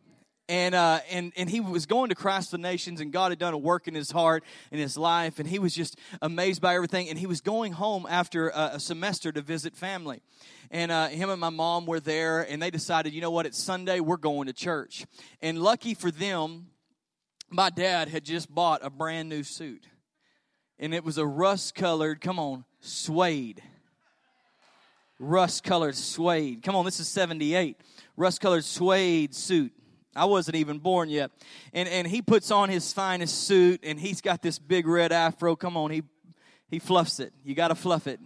and 0.50 0.76
uh, 0.76 1.00
and 1.10 1.32
and 1.38 1.50
he 1.50 1.62
was 1.62 1.86
going 1.86 2.10
to 2.10 2.16
Christ 2.16 2.52
the 2.52 2.58
nations, 2.58 3.00
and 3.00 3.14
God 3.14 3.32
had 3.32 3.40
done 3.40 3.54
a 3.54 3.58
work 3.58 3.88
in 3.88 3.94
his 3.94 4.12
heart 4.12 4.44
in 4.72 4.80
his 4.80 4.98
life, 4.98 5.40
and 5.40 5.48
he 5.48 5.58
was 5.58 5.74
just 5.74 5.98
amazed 6.22 6.62
by 6.62 6.76
everything. 6.76 7.10
And 7.10 7.18
he 7.18 7.28
was 7.28 7.40
going 7.42 7.74
home 7.74 8.06
after 8.10 8.50
a, 8.50 8.72
a 8.74 8.80
semester 8.80 9.32
to 9.32 9.42
visit 9.42 9.76
family, 9.76 10.22
and 10.70 10.92
uh, 10.92 11.08
him 11.08 11.30
and 11.30 11.40
my 11.40 11.50
mom 11.50 11.86
were 11.86 12.02
there, 12.02 12.42
and 12.42 12.62
they 12.62 12.72
decided, 12.72 13.14
you 13.14 13.22
know 13.22 13.32
what, 13.32 13.46
it's 13.46 13.58
Sunday, 13.58 14.00
we're 14.02 14.18
going 14.18 14.48
to 14.48 14.54
church. 14.54 15.06
And 15.42 15.62
lucky 15.62 15.94
for 15.94 16.12
them, 16.12 16.68
my 17.50 17.70
dad 17.70 18.10
had 18.10 18.26
just 18.26 18.54
bought 18.54 18.84
a 18.84 18.90
brand 18.90 19.30
new 19.30 19.44
suit, 19.44 19.88
and 20.78 20.94
it 20.94 21.06
was 21.06 21.18
a 21.18 21.26
rust 21.26 21.74
colored, 21.74 22.20
come 22.20 22.38
on, 22.38 22.66
suede, 22.82 23.64
rust 25.20 25.64
colored 25.64 25.96
suede. 25.96 26.64
Come 26.64 26.76
on, 26.76 26.84
this 26.84 27.00
is 27.00 27.08
seventy 27.08 27.56
eight, 27.56 27.78
rust 28.18 28.42
colored 28.42 28.66
suede 28.66 29.34
suit 29.34 29.72
I 30.16 30.26
wasn't 30.26 30.56
even 30.56 30.80
born 30.80 31.10
yet. 31.10 31.32
And 31.74 31.88
and 31.90 32.08
he 32.08 32.22
puts 32.22 32.52
on 32.52 32.70
his 32.70 32.94
finest 32.94 33.48
suit 33.48 33.82
and 33.84 34.00
he's 34.00 34.22
got 34.22 34.42
this 34.42 34.60
big 34.60 34.88
red 34.88 35.12
afro. 35.12 35.56
Come 35.56 35.78
on, 35.78 35.92
he 35.92 36.04
he 36.70 36.80
fluffs 36.80 37.20
it. 37.20 37.34
You 37.44 37.56
got 37.56 37.70
to 37.70 37.76
fluff 37.76 38.08
it. 38.08 38.20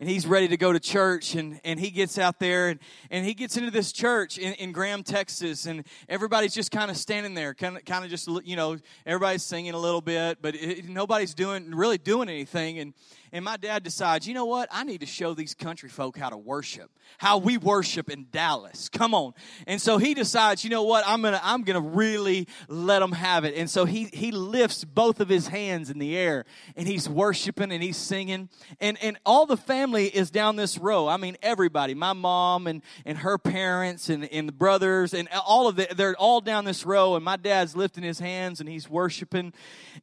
And 0.00 0.10
he's 0.10 0.26
ready 0.26 0.48
to 0.48 0.56
go 0.56 0.72
to 0.72 0.80
church 0.80 1.36
and, 1.36 1.60
and 1.62 1.78
he 1.78 1.90
gets 1.90 2.18
out 2.18 2.40
there 2.40 2.70
and, 2.70 2.80
and 3.08 3.24
he 3.24 3.34
gets 3.34 3.56
into 3.56 3.70
this 3.70 3.92
church 3.92 4.36
in, 4.36 4.54
in 4.54 4.72
Graham, 4.72 5.04
Texas, 5.04 5.64
and 5.66 5.84
everybody's 6.08 6.52
just 6.52 6.72
kind 6.72 6.90
of 6.90 6.96
standing 6.96 7.34
there, 7.34 7.54
kind 7.54 7.76
of, 7.76 7.84
kind 7.84 8.04
of 8.04 8.10
just, 8.10 8.26
you 8.44 8.56
know, 8.56 8.78
everybody's 9.06 9.44
singing 9.44 9.74
a 9.74 9.78
little 9.78 10.00
bit, 10.00 10.38
but 10.42 10.56
it, 10.56 10.88
nobody's 10.88 11.34
doing, 11.34 11.72
really 11.72 11.98
doing 11.98 12.28
anything. 12.28 12.80
And, 12.80 12.94
And 13.34 13.46
my 13.46 13.56
dad 13.56 13.82
decides, 13.82 14.28
you 14.28 14.34
know 14.34 14.44
what? 14.44 14.68
I 14.70 14.84
need 14.84 15.00
to 15.00 15.06
show 15.06 15.32
these 15.32 15.54
country 15.54 15.88
folk 15.88 16.18
how 16.18 16.28
to 16.28 16.36
worship, 16.36 16.90
how 17.16 17.38
we 17.38 17.56
worship 17.56 18.10
in 18.10 18.26
Dallas. 18.30 18.90
Come 18.90 19.14
on. 19.14 19.32
And 19.66 19.80
so 19.80 19.96
he 19.96 20.12
decides, 20.12 20.64
you 20.64 20.68
know 20.68 20.82
what? 20.82 21.02
I'm 21.06 21.22
gonna 21.22 21.40
I'm 21.42 21.62
gonna 21.62 21.80
really 21.80 22.46
let 22.68 22.98
them 22.98 23.12
have 23.12 23.46
it. 23.46 23.54
And 23.56 23.70
so 23.70 23.86
he 23.86 24.04
he 24.12 24.32
lifts 24.32 24.84
both 24.84 25.18
of 25.18 25.30
his 25.30 25.48
hands 25.48 25.88
in 25.88 25.98
the 25.98 26.14
air 26.14 26.44
and 26.76 26.86
he's 26.86 27.08
worshiping 27.08 27.72
and 27.72 27.82
he's 27.82 27.96
singing. 27.96 28.50
And 28.80 29.02
and 29.02 29.18
all 29.24 29.46
the 29.46 29.56
family 29.56 30.08
is 30.08 30.30
down 30.30 30.56
this 30.56 30.76
row. 30.76 31.08
I 31.08 31.16
mean, 31.16 31.38
everybody, 31.42 31.94
my 31.94 32.12
mom 32.12 32.66
and 32.66 32.82
and 33.06 33.16
her 33.16 33.38
parents 33.38 34.10
and 34.10 34.30
and 34.30 34.46
the 34.46 34.52
brothers 34.52 35.14
and 35.14 35.26
all 35.46 35.68
of 35.68 35.78
it. 35.78 35.96
They're 35.96 36.14
all 36.16 36.42
down 36.42 36.66
this 36.66 36.84
row. 36.84 37.16
And 37.16 37.24
my 37.24 37.38
dad's 37.38 37.74
lifting 37.74 38.04
his 38.04 38.18
hands 38.18 38.60
and 38.60 38.68
he's 38.68 38.90
worshiping. 38.90 39.54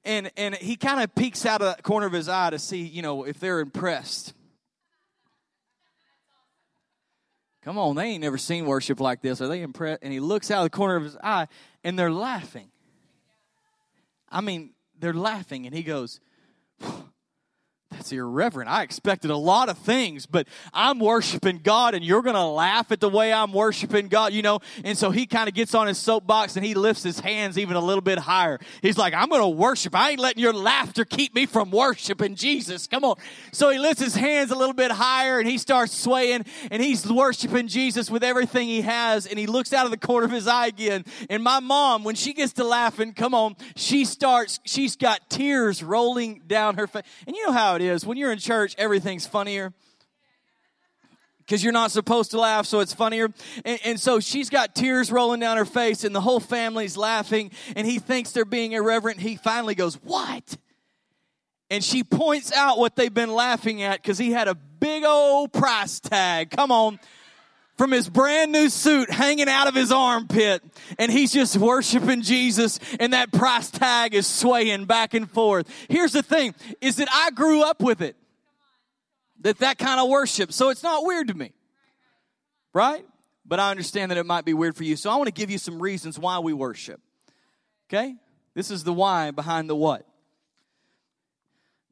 And 0.04 0.32
and 0.36 0.56
he 0.56 0.76
kind 0.76 1.04
of 1.04 1.14
peeks 1.14 1.46
out 1.46 1.62
of 1.62 1.78
the 1.78 1.84
corner 1.84 2.08
of 2.08 2.14
his 2.14 2.28
eye 2.28 2.50
to 2.50 2.58
see, 2.58 2.82
you 2.82 3.04
know 3.04 3.19
if 3.26 3.40
they're 3.40 3.60
impressed. 3.60 4.34
Come 7.64 7.78
on, 7.78 7.96
they 7.96 8.06
ain't 8.06 8.22
never 8.22 8.38
seen 8.38 8.66
worship 8.66 9.00
like 9.00 9.22
this. 9.22 9.42
Are 9.42 9.48
they 9.48 9.62
impressed? 9.62 10.00
And 10.02 10.14
he 10.14 10.20
looks 10.20 10.50
out 10.50 10.60
of 10.60 10.72
the 10.72 10.76
corner 10.76 10.96
of 10.96 11.04
his 11.04 11.18
eye 11.18 11.48
and 11.84 12.00
they're 12.00 12.12
laughing. 12.12 12.72
I 14.30 14.42
mean, 14.42 14.72
they're 15.00 15.14
laughing, 15.14 15.66
and 15.66 15.74
he 15.74 15.82
goes, 15.82 16.20
that's 18.00 18.14
irreverent. 18.14 18.70
I 18.70 18.84
expected 18.84 19.30
a 19.30 19.36
lot 19.36 19.68
of 19.68 19.78
things, 19.78 20.26
but 20.26 20.48
I'm 20.74 21.00
worshiping 21.00 21.60
God 21.62 21.94
and 21.96 22.04
you're 22.04 22.22
going 22.22 22.36
to 22.36 22.46
laugh 22.46 22.94
at 22.94 23.02
the 23.02 23.10
way 23.10 23.34
I'm 23.34 23.52
worshiping 23.52 24.08
God, 24.08 24.32
you 24.32 24.42
know? 24.42 24.62
And 24.86 24.98
so 24.98 25.12
he 25.12 25.26
kind 25.26 25.50
of 25.50 25.54
gets 25.54 25.76
on 25.76 25.88
his 25.88 25.98
soapbox 25.98 26.56
and 26.56 26.66
he 26.66 26.76
lifts 26.76 27.04
his 27.04 27.20
hands 27.20 27.58
even 27.58 27.76
a 27.76 27.82
little 27.82 28.02
bit 28.02 28.18
higher. 28.18 28.58
He's 28.82 28.98
like, 28.98 29.14
I'm 29.14 29.28
going 29.28 29.42
to 29.42 29.50
worship. 29.50 29.94
I 29.96 30.12
ain't 30.12 30.20
letting 30.22 30.42
your 30.42 30.54
laughter 30.54 31.04
keep 31.04 31.36
me 31.36 31.46
from 31.46 31.72
worshiping 31.72 32.36
Jesus. 32.36 32.88
Come 32.88 33.04
on. 33.04 33.18
So 33.52 33.70
he 33.70 33.78
lifts 33.78 34.02
his 34.02 34.16
hands 34.16 34.52
a 34.52 34.56
little 34.56 34.74
bit 34.74 34.92
higher 34.92 35.40
and 35.40 35.48
he 35.48 35.58
starts 35.58 35.94
swaying 35.94 36.46
and 36.72 36.82
he's 36.82 37.06
worshiping 37.06 37.68
Jesus 37.68 38.10
with 38.10 38.24
everything 38.24 38.70
he 38.70 38.80
has. 38.82 39.26
And 39.26 39.38
he 39.38 39.46
looks 39.46 39.74
out 39.74 39.84
of 39.84 39.92
the 39.92 39.98
corner 39.98 40.26
of 40.26 40.32
his 40.32 40.48
eye 40.48 40.68
again. 40.68 41.04
And 41.30 41.44
my 41.44 41.60
mom, 41.60 42.06
when 42.06 42.16
she 42.16 42.34
gets 42.34 42.54
to 42.54 42.64
laughing, 42.64 43.12
come 43.12 43.34
on, 43.34 43.58
she 43.76 44.06
starts, 44.06 44.62
she's 44.64 44.96
got 44.96 45.30
tears 45.30 45.84
rolling 45.84 46.44
down 46.48 46.78
her 46.78 46.88
face. 46.88 47.04
And 47.28 47.36
you 47.36 47.46
know 47.46 47.52
how 47.52 47.76
it 47.76 47.82
is 47.82 47.89
is 47.90 48.06
when 48.06 48.18
you're 48.18 48.32
in 48.32 48.40
church, 48.40 48.76
everything's 48.78 49.28
funnier 49.28 49.74
because 51.50 51.64
you're 51.64 51.74
not 51.74 51.90
supposed 51.90 52.30
to 52.30 52.40
laugh, 52.40 52.68
so 52.68 52.80
it's 52.80 52.94
funnier. 52.94 53.30
And, 53.66 53.80
and, 53.84 54.00
so 54.00 54.20
she's 54.20 54.52
got 54.52 54.76
tears 54.76 55.12
rolling 55.12 55.40
down 55.40 55.58
her 55.58 55.66
face, 55.66 56.04
and 56.04 56.14
the 56.14 56.22
whole 56.22 56.40
family's 56.40 56.96
laughing, 56.96 57.50
and 57.76 57.88
he 57.88 57.98
thinks 57.98 58.32
they're 58.32 58.46
being 58.46 58.74
irreverent. 58.74 59.20
He 59.20 59.36
finally 59.36 59.74
goes, 59.74 59.96
What? 59.96 60.58
And 61.72 61.84
she 61.84 62.04
points 62.04 62.52
out 62.52 62.78
what 62.78 62.96
they've 62.96 63.14
been 63.14 63.32
laughing 63.34 63.82
at 63.82 64.00
because 64.00 64.20
he 64.20 64.32
had 64.32 64.48
a 64.48 64.54
big 64.54 65.04
old 65.04 65.52
price 65.52 66.00
tag. 66.00 66.52
Come 66.52 66.72
on. 66.72 67.00
From 67.80 67.92
his 67.92 68.10
brand 68.10 68.52
new 68.52 68.68
suit 68.68 69.10
hanging 69.10 69.48
out 69.48 69.70
of 69.70 69.74
his 69.74 69.90
armpit, 69.90 70.62
and 70.98 71.10
he's 71.10 71.32
just 71.32 71.56
worshiping 71.56 72.22
Jesus, 72.24 72.78
and 73.00 73.14
that 73.14 73.32
price 73.32 73.72
tag 73.72 74.14
is 74.14 74.28
swaying 74.28 74.84
back 74.84 75.14
and 75.14 75.32
forth. 75.32 75.66
Here's 75.88 76.12
the 76.12 76.22
thing: 76.22 76.54
is 76.82 76.98
that 76.98 77.08
I 77.10 77.32
grew 77.32 77.64
up 77.64 77.82
with 77.82 78.02
it, 78.02 78.18
that 79.40 79.60
that 79.60 79.78
kind 79.78 79.98
of 79.98 80.10
worship, 80.10 80.52
so 80.52 80.68
it's 80.72 80.84
not 80.84 81.06
weird 81.06 81.30
to 81.30 81.34
me, 81.34 81.54
right? 82.74 83.06
But 83.46 83.62
I 83.62 83.72
understand 83.72 84.12
that 84.12 84.18
it 84.18 84.26
might 84.26 84.44
be 84.44 84.54
weird 84.54 84.76
for 84.76 84.84
you. 84.84 84.98
So 84.98 85.10
I 85.10 85.16
want 85.16 85.28
to 85.28 85.34
give 85.34 85.50
you 85.50 85.58
some 85.58 85.82
reasons 85.82 86.20
why 86.20 86.40
we 86.40 86.52
worship. 86.52 87.00
Okay, 87.88 88.14
this 88.56 88.72
is 88.72 88.84
the 88.84 88.92
why 88.92 89.32
behind 89.32 89.70
the 89.70 89.76
what. 89.78 90.06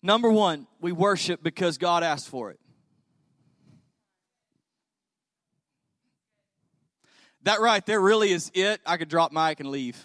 Number 0.04 0.30
one, 0.30 0.68
we 0.82 0.92
worship 0.92 1.42
because 1.42 1.78
God 1.78 2.04
asked 2.04 2.28
for 2.28 2.52
it. 2.52 2.60
That 7.48 7.62
right 7.62 7.86
there 7.86 8.02
really 8.02 8.34
is 8.34 8.52
it. 8.54 8.82
I 8.86 8.98
could 8.98 9.08
drop 9.08 9.32
mic 9.32 9.62
and 9.62 9.70
leave. 9.70 9.98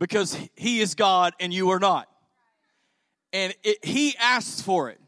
Because 0.00 0.36
he 0.56 0.80
is 0.80 0.96
God 0.96 1.32
and 1.38 1.54
you 1.54 1.70
are 1.70 1.78
not. 1.78 2.08
And 3.32 3.54
it, 3.62 3.84
he 3.84 4.16
asks 4.18 4.60
for 4.60 4.90
it. 4.90 4.98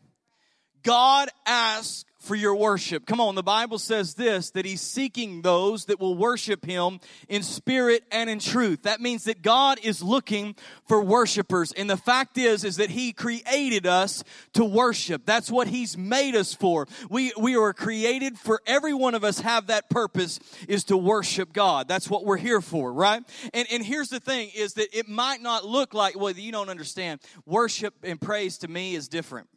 God 0.84 1.28
asks 1.44 2.04
for 2.20 2.34
your 2.34 2.54
worship. 2.54 3.06
Come 3.06 3.20
on, 3.20 3.34
the 3.34 3.42
Bible 3.42 3.78
says 3.78 4.14
this 4.14 4.50
that 4.50 4.64
He's 4.64 4.82
seeking 4.82 5.42
those 5.42 5.86
that 5.86 5.98
will 5.98 6.14
worship 6.14 6.64
Him 6.64 7.00
in 7.28 7.42
spirit 7.42 8.04
and 8.12 8.30
in 8.30 8.38
truth. 8.38 8.82
That 8.82 9.00
means 9.00 9.24
that 9.24 9.42
God 9.42 9.78
is 9.82 10.02
looking 10.02 10.54
for 10.86 11.02
worshipers. 11.02 11.72
And 11.72 11.88
the 11.88 11.96
fact 11.96 12.38
is, 12.38 12.62
is 12.62 12.76
that 12.76 12.90
He 12.90 13.12
created 13.12 13.86
us 13.86 14.22
to 14.52 14.64
worship. 14.64 15.24
That's 15.24 15.50
what 15.50 15.66
He's 15.66 15.96
made 15.96 16.36
us 16.36 16.54
for. 16.54 16.86
We, 17.08 17.32
we 17.38 17.56
were 17.56 17.72
created 17.72 18.38
for 18.38 18.60
every 18.66 18.94
one 18.94 19.14
of 19.14 19.24
us 19.24 19.40
have 19.40 19.68
that 19.68 19.88
purpose 19.88 20.38
is 20.68 20.84
to 20.84 20.96
worship 20.96 21.52
God. 21.52 21.88
That's 21.88 22.10
what 22.10 22.24
we're 22.24 22.36
here 22.36 22.60
for, 22.60 22.92
right? 22.92 23.22
And, 23.54 23.66
and 23.72 23.84
here's 23.84 24.10
the 24.10 24.20
thing 24.20 24.50
is 24.54 24.74
that 24.74 24.96
it 24.96 25.08
might 25.08 25.40
not 25.40 25.64
look 25.64 25.94
like, 25.94 26.18
well, 26.18 26.32
you 26.32 26.52
don't 26.52 26.68
understand. 26.68 27.20
Worship 27.46 27.94
and 28.02 28.20
praise 28.20 28.58
to 28.58 28.68
me 28.68 28.94
is 28.94 29.08
different. 29.08 29.48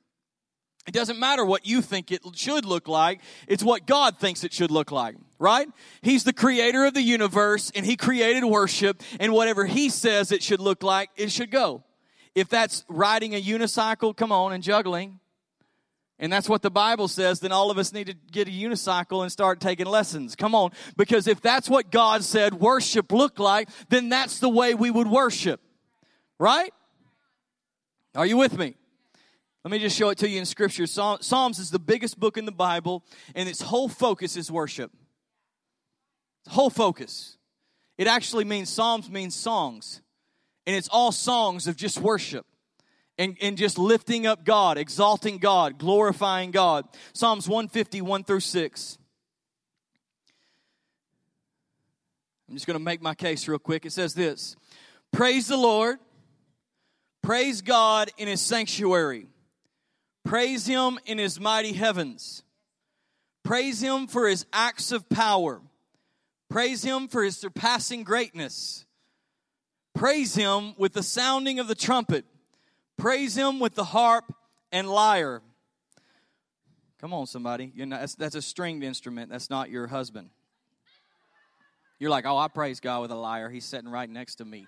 It 0.86 0.94
doesn't 0.94 1.18
matter 1.18 1.46
what 1.46 1.66
you 1.66 1.82
think 1.82 2.12
it 2.12 2.22
should 2.36 2.66
look 2.66 2.88
like, 2.88 3.22
it's 3.48 3.63
what 3.63 3.88
God 3.88 4.18
thinks 4.18 4.44
it 4.44 4.52
should 4.52 4.72
look 4.72 4.92
like, 4.92 5.16
right? 5.40 5.68
He's 6.02 6.25
the 6.25 6.34
creator 6.34 6.84
of 6.86 6.94
the 6.94 7.02
universe 7.02 7.72
and 7.74 7.86
He 7.86 7.96
created 7.96 8.44
worship, 8.44 9.02
and 9.20 9.32
whatever 9.32 9.66
He 9.66 9.90
says 9.90 10.32
it 10.32 10.44
should 10.44 10.60
look 10.60 10.84
like, 10.84 11.10
it 11.16 11.32
should 11.32 11.52
go. 11.52 11.84
If 12.36 12.50
that's 12.50 12.84
riding 12.90 13.34
a 13.34 13.42
unicycle, 13.42 14.16
come 14.16 14.32
on, 14.32 14.52
and 14.52 14.62
juggling, 14.62 15.20
and 16.20 16.32
that's 16.32 16.48
what 16.48 16.62
the 16.62 16.72
Bible 16.72 17.08
says, 17.08 17.40
then 17.40 17.52
all 17.52 17.72
of 17.72 17.78
us 17.78 17.92
need 17.92 18.08
to 18.08 18.13
get 18.13 18.48
a 18.48 18.52
unicycle 18.52 19.24
and 19.24 19.32
start 19.32 19.60
taking 19.60 19.88
lessons. 19.88 20.36
Come 20.36 20.56
on. 20.56 20.72
Because 20.96 21.28
if 21.28 21.42
that's 21.42 21.70
what 21.70 21.92
God 21.92 22.24
said 22.24 22.54
worship 22.54 23.12
looked 23.12 23.40
like, 23.40 23.68
then 23.90 24.10
that's 24.10 24.40
the 24.40 24.50
way 24.50 24.74
we 24.74 24.92
would 24.92 25.08
worship. 25.08 25.60
Right? 26.40 26.72
Are 28.16 28.25
you 28.25 28.38
with 28.38 28.58
me? 28.58 28.75
Let 29.63 29.72
me 29.72 29.79
just 29.79 29.98
show 29.98 30.10
it 30.10 30.17
to 30.17 30.29
you 30.29 30.39
in 30.39 30.46
Scripture. 30.46 30.86
Psalms 30.86 31.60
is 31.60 31.72
the 31.72 31.79
biggest 31.79 32.20
book 32.20 32.38
in 32.38 32.46
the 32.46 32.51
Bible, 32.51 33.03
and 33.34 33.48
its 33.48 33.62
whole 33.62 33.88
focus 33.88 34.36
is 34.36 34.51
worship. 34.51 34.91
whole 36.50 36.70
focus. 36.70 37.38
It 37.98 38.08
actually 38.08 38.43
means, 38.43 38.70
Psalms 38.70 39.10
means 39.10 39.36
songs. 39.36 40.01
And 40.65 40.75
it's 40.75 40.89
all 40.89 41.12
songs 41.12 41.67
of 41.67 41.75
just 41.75 42.00
worship 42.00 42.46
and, 43.17 43.38
and 43.41 43.58
just 43.58 43.77
lifting 43.77 44.25
up 44.25 44.43
God, 44.43 44.77
exalting 44.77 45.38
God, 45.38 45.77
glorifying 45.77 46.51
God. 46.51 46.86
Psalms 47.13 47.48
151 47.48 48.24
through 48.24 48.39
6. 48.39 48.98
I'm 52.50 52.55
just 52.55 52.67
going 52.67 52.77
to 52.77 52.84
make 52.84 53.01
my 53.01 53.15
case 53.15 53.48
real 53.48 53.60
quick. 53.60 53.86
It 53.86 53.91
says 53.91 54.13
this 54.13 54.55
Praise 55.12 55.48
the 55.48 55.58
Lord, 55.58 55.98
praise 57.22 57.62
God 57.62 58.10
in 58.17 58.27
his 58.27 58.41
sanctuary. 58.41 59.27
Praise 60.24 60.65
him 60.65 61.00
in 61.06 61.18
his 61.18 61.39
mighty 61.39 61.74
heavens. 61.74 62.44
Praise 63.44 63.82
him 63.82 64.08
for 64.08 64.27
his 64.27 64.46
acts 64.53 64.92
of 64.92 65.10
power. 65.10 65.62
Praise 66.50 66.84
him 66.84 67.08
for 67.08 67.24
his 67.24 67.36
surpassing 67.36 68.03
greatness. 68.03 68.86
Praise 69.94 70.36
him 70.36 70.74
with 70.77 70.94
the 70.94 71.03
sounding 71.03 71.60
of 71.60 71.68
the 71.68 71.75
trumpet. 71.75 72.25
Praise 72.98 73.36
him 73.36 73.60
with 73.60 73.75
the 73.75 73.84
harp 73.84 74.34
and 74.72 74.89
lyre. 74.89 75.42
Come 77.00 77.13
on, 77.13 77.27
somebody. 77.27 77.72
Not, 77.75 78.00
that's, 78.00 78.15
that's 78.15 78.36
a 78.36 78.42
stringed 78.42 78.84
instrument. 78.84 79.30
That's 79.30 79.50
not 79.50 79.70
your 79.70 79.88
husband. 79.88 80.30
You're 82.00 82.12
like, 82.12 82.25
oh, 82.25 82.38
I 82.38 82.48
praise 82.48 82.80
God 82.80 83.01
with 83.01 83.12
a 83.12 83.15
lyre. 83.15 83.50
He's 83.50 83.65
sitting 83.65 83.89
right 83.89 84.10
next 84.10 84.36
to 84.36 84.46
me. 84.46 84.68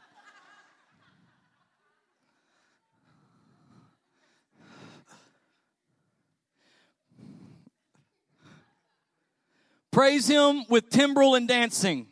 Praise 9.95 10.27
him 10.27 10.65
with 10.67 10.89
timbrel 10.89 11.35
and 11.35 11.47
dancing. 11.47 12.07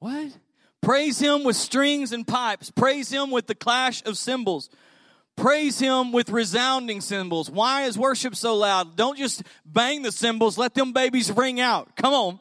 What? 0.00 0.32
Praise 0.80 1.16
him 1.16 1.44
with 1.44 1.54
strings 1.54 2.10
and 2.12 2.26
pipes. 2.26 2.72
Praise 2.72 3.08
him 3.08 3.30
with 3.30 3.46
the 3.46 3.54
clash 3.54 4.04
of 4.04 4.18
cymbals. 4.18 4.68
Praise 5.36 5.78
him 5.78 6.10
with 6.10 6.28
resounding 6.28 7.02
cymbals. 7.02 7.48
Why 7.48 7.82
is 7.82 7.96
worship 7.96 8.34
so 8.34 8.56
loud? 8.56 8.96
Don't 8.96 9.16
just 9.16 9.44
bang 9.64 10.02
the 10.02 10.10
cymbals, 10.10 10.58
let 10.58 10.74
them 10.74 10.92
babies 10.92 11.30
ring 11.30 11.60
out. 11.60 11.94
Come 11.94 12.14
on. 12.14 12.40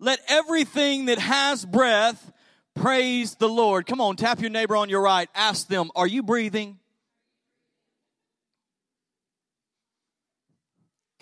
Let 0.00 0.18
everything 0.26 1.04
that 1.04 1.20
has 1.20 1.64
breath 1.64 2.32
praise 2.74 3.36
the 3.36 3.48
Lord. 3.48 3.86
Come 3.86 4.00
on, 4.00 4.16
tap 4.16 4.40
your 4.40 4.50
neighbor 4.50 4.74
on 4.74 4.88
your 4.88 5.02
right. 5.02 5.28
Ask 5.36 5.68
them, 5.68 5.92
Are 5.94 6.08
you 6.08 6.24
breathing? 6.24 6.80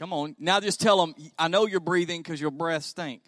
Come 0.01 0.15
on. 0.15 0.35
Now 0.39 0.61
just 0.61 0.81
tell 0.81 0.99
them, 0.99 1.15
I 1.39 1.49
know 1.49 1.67
you're 1.67 1.79
breathing 1.79 2.23
because 2.23 2.41
your 2.41 2.51
breath 2.51 2.85
stink. 2.85 3.21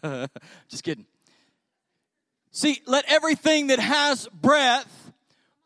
just 0.68 0.84
kidding. 0.84 1.06
See, 2.52 2.80
let 2.86 3.04
everything 3.08 3.66
that 3.66 3.80
has 3.80 4.28
breath 4.28 5.12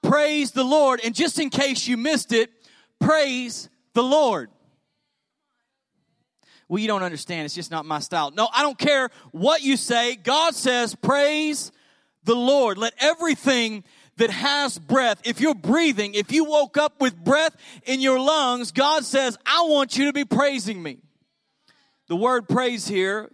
praise 0.02 0.52
the 0.52 0.64
Lord. 0.64 1.02
And 1.04 1.14
just 1.14 1.38
in 1.38 1.50
case 1.50 1.86
you 1.86 1.98
missed 1.98 2.32
it, 2.32 2.50
praise 2.98 3.68
the 3.92 4.02
Lord. 4.02 4.48
Well, 6.70 6.78
you 6.78 6.88
don't 6.88 7.02
understand. 7.02 7.44
It's 7.44 7.54
just 7.54 7.70
not 7.70 7.84
my 7.84 7.98
style. 7.98 8.30
No, 8.30 8.48
I 8.54 8.62
don't 8.62 8.78
care 8.78 9.10
what 9.32 9.62
you 9.62 9.76
say. 9.76 10.16
God 10.16 10.54
says, 10.54 10.94
praise 10.94 11.72
the 12.24 12.36
Lord. 12.36 12.78
Let 12.78 12.94
everything 12.98 13.84
that 14.16 14.30
has 14.30 14.78
breath, 14.78 15.20
if 15.24 15.40
you're 15.40 15.54
breathing, 15.54 16.14
if 16.14 16.32
you 16.32 16.44
woke 16.44 16.76
up 16.76 17.00
with 17.00 17.16
breath 17.16 17.54
in 17.84 18.00
your 18.00 18.18
lungs, 18.18 18.72
God 18.72 19.04
says, 19.04 19.36
I 19.44 19.62
want 19.62 19.96
you 19.96 20.06
to 20.06 20.12
be 20.12 20.24
praising 20.24 20.82
me. 20.82 20.98
The 22.08 22.16
word 22.16 22.48
praise 22.48 22.86
here, 22.86 23.30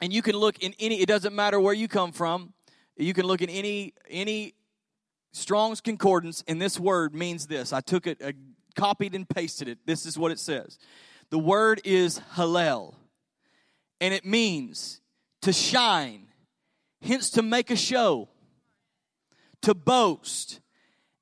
and 0.00 0.12
you 0.12 0.22
can 0.22 0.36
look 0.36 0.58
in 0.60 0.74
any, 0.78 1.00
it 1.00 1.06
doesn't 1.06 1.34
matter 1.34 1.60
where 1.60 1.74
you 1.74 1.88
come 1.88 2.12
from, 2.12 2.54
you 2.96 3.14
can 3.14 3.26
look 3.26 3.42
in 3.42 3.50
any, 3.50 3.94
any 4.08 4.54
Strong's 5.32 5.80
Concordance, 5.80 6.44
and 6.46 6.60
this 6.60 6.78
word 6.78 7.14
means 7.14 7.46
this. 7.46 7.72
I 7.72 7.80
took 7.80 8.06
it, 8.06 8.22
I 8.24 8.34
copied 8.76 9.14
and 9.14 9.28
pasted 9.28 9.68
it. 9.68 9.78
This 9.86 10.06
is 10.06 10.18
what 10.18 10.30
it 10.30 10.38
says. 10.38 10.78
The 11.30 11.38
word 11.38 11.80
is 11.84 12.20
Hallel, 12.34 12.94
and 14.00 14.14
it 14.14 14.24
means 14.24 15.00
to 15.42 15.52
shine, 15.52 16.28
hence 17.02 17.30
to 17.30 17.42
make 17.42 17.70
a 17.70 17.76
show, 17.76 18.28
to 19.62 19.74
boast, 19.74 20.60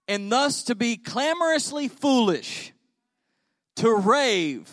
and 0.08 0.30
thus 0.30 0.64
to 0.64 0.74
be 0.74 0.96
clamorously 0.96 1.88
foolish, 1.88 2.72
to 3.76 3.94
rave, 3.94 4.68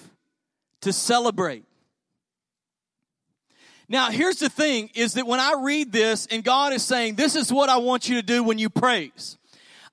to 0.82 0.92
celebrate. 0.92 1.64
Now, 3.90 4.10
here's 4.10 4.40
the 4.40 4.50
thing 4.50 4.90
is 4.96 5.14
that 5.14 5.26
when 5.26 5.40
I 5.40 5.62
read 5.62 5.92
this 5.92 6.28
and 6.28 6.44
God 6.44 6.74
is 6.74 6.84
saying, 6.84 7.16
This 7.16 7.36
is 7.36 7.52
what 7.52 7.70
I 7.70 7.78
want 7.78 8.10
you 8.10 8.16
to 8.16 8.22
do 8.22 8.44
when 8.44 8.60
you 8.60 8.70
praise. 8.70 9.38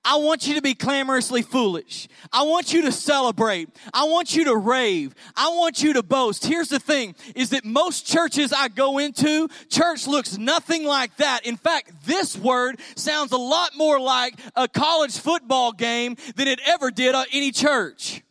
I 0.05 0.17
want 0.17 0.45
you 0.47 0.53
to 0.53 0.61
be 0.61 0.75
clamorously 0.75 1.41
foolish. 1.41 2.07
I 2.31 2.43
want 2.43 2.71
you 2.71 2.83
to 2.83 2.91
celebrate. 2.91 3.69
I 3.91 4.03
want 4.03 4.35
you 4.35 4.45
to 4.45 4.55
rave. 4.55 5.15
I 5.35 5.49
want 5.49 5.81
you 5.81 5.93
to 5.93 6.03
boast. 6.03 6.45
Here's 6.45 6.69
the 6.69 6.79
thing 6.79 7.15
is 7.33 7.49
that 7.49 7.65
most 7.65 8.05
churches 8.05 8.53
I 8.53 8.67
go 8.67 8.99
into, 8.99 9.49
church 9.67 10.05
looks 10.05 10.37
nothing 10.37 10.85
like 10.85 11.17
that. 11.17 11.47
In 11.47 11.57
fact, 11.57 12.05
this 12.05 12.37
word 12.37 12.79
sounds 12.95 13.31
a 13.31 13.37
lot 13.37 13.71
more 13.75 13.99
like 13.99 14.39
a 14.55 14.67
college 14.67 15.17
football 15.17 15.71
game 15.71 16.17
than 16.35 16.47
it 16.47 16.59
ever 16.67 16.91
did 16.91 17.15
at 17.15 17.27
any 17.33 17.51
church. 17.51 18.21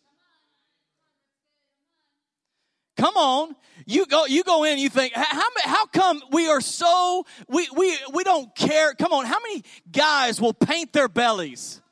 Come 2.97 3.16
on. 3.16 3.57
You 3.87 4.07
go, 4.07 4.26
you 4.26 4.45
go 4.45 4.64
in 4.64 4.79
you 4.79 4.88
think, 4.88 5.12
how, 5.14 5.49
how 5.62 5.87
come 5.87 6.23
we 6.31 6.49
are 6.49 6.61
so, 6.61 7.26
we, 7.49 7.69
we, 7.76 7.97
we 8.12 8.25
don't 8.25 8.55
care? 8.55 8.95
Come 8.95 9.12
on, 9.12 9.26
how 9.26 9.38
many 9.41 9.62
guys 9.91 10.41
will 10.41 10.55
paint 10.55 10.93
their 10.93 11.09
bellies? 11.09 11.83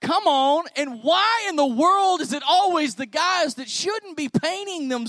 Come 0.00 0.26
on. 0.26 0.64
And 0.76 1.02
why 1.02 1.46
in 1.48 1.56
the 1.56 1.66
world 1.66 2.20
is 2.20 2.32
it 2.32 2.42
always 2.46 2.96
the 2.96 3.06
guys 3.06 3.54
that 3.54 3.68
shouldn't 3.68 4.16
be 4.16 4.28
painting 4.28 4.88
them? 4.88 5.06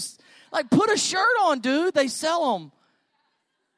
Like, 0.51 0.69
put 0.69 0.91
a 0.91 0.97
shirt 0.97 1.35
on, 1.41 1.59
dude. 1.59 1.95
They 1.95 2.07
sell 2.07 2.53
them 2.53 2.71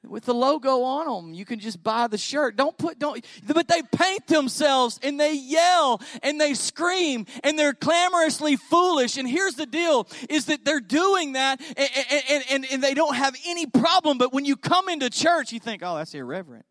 with 0.09 0.25
the 0.25 0.33
logo 0.33 0.81
on 0.81 1.05
them. 1.07 1.33
You 1.33 1.45
can 1.45 1.59
just 1.59 1.81
buy 1.83 2.07
the 2.07 2.17
shirt. 2.17 2.55
Don't 2.55 2.77
put, 2.77 2.99
don't, 2.99 3.25
but 3.47 3.67
they 3.67 3.81
paint 3.81 4.27
themselves 4.27 4.99
and 5.03 5.19
they 5.19 5.33
yell 5.33 6.01
and 6.23 6.39
they 6.39 6.53
scream 6.53 7.25
and 7.43 7.57
they're 7.57 7.73
clamorously 7.73 8.55
foolish. 8.55 9.17
And 9.17 9.27
here's 9.27 9.55
the 9.55 9.65
deal 9.65 10.07
is 10.29 10.45
that 10.45 10.65
they're 10.65 10.79
doing 10.79 11.33
that 11.33 11.61
and, 11.77 11.89
and, 12.29 12.43
and, 12.49 12.65
and 12.71 12.83
they 12.83 12.93
don't 12.93 13.15
have 13.15 13.35
any 13.45 13.65
problem. 13.65 14.17
But 14.17 14.33
when 14.33 14.45
you 14.45 14.55
come 14.55 14.89
into 14.89 15.09
church, 15.09 15.51
you 15.51 15.59
think, 15.59 15.81
oh, 15.83 15.95
that's 15.95 16.13
irreverent. 16.13 16.65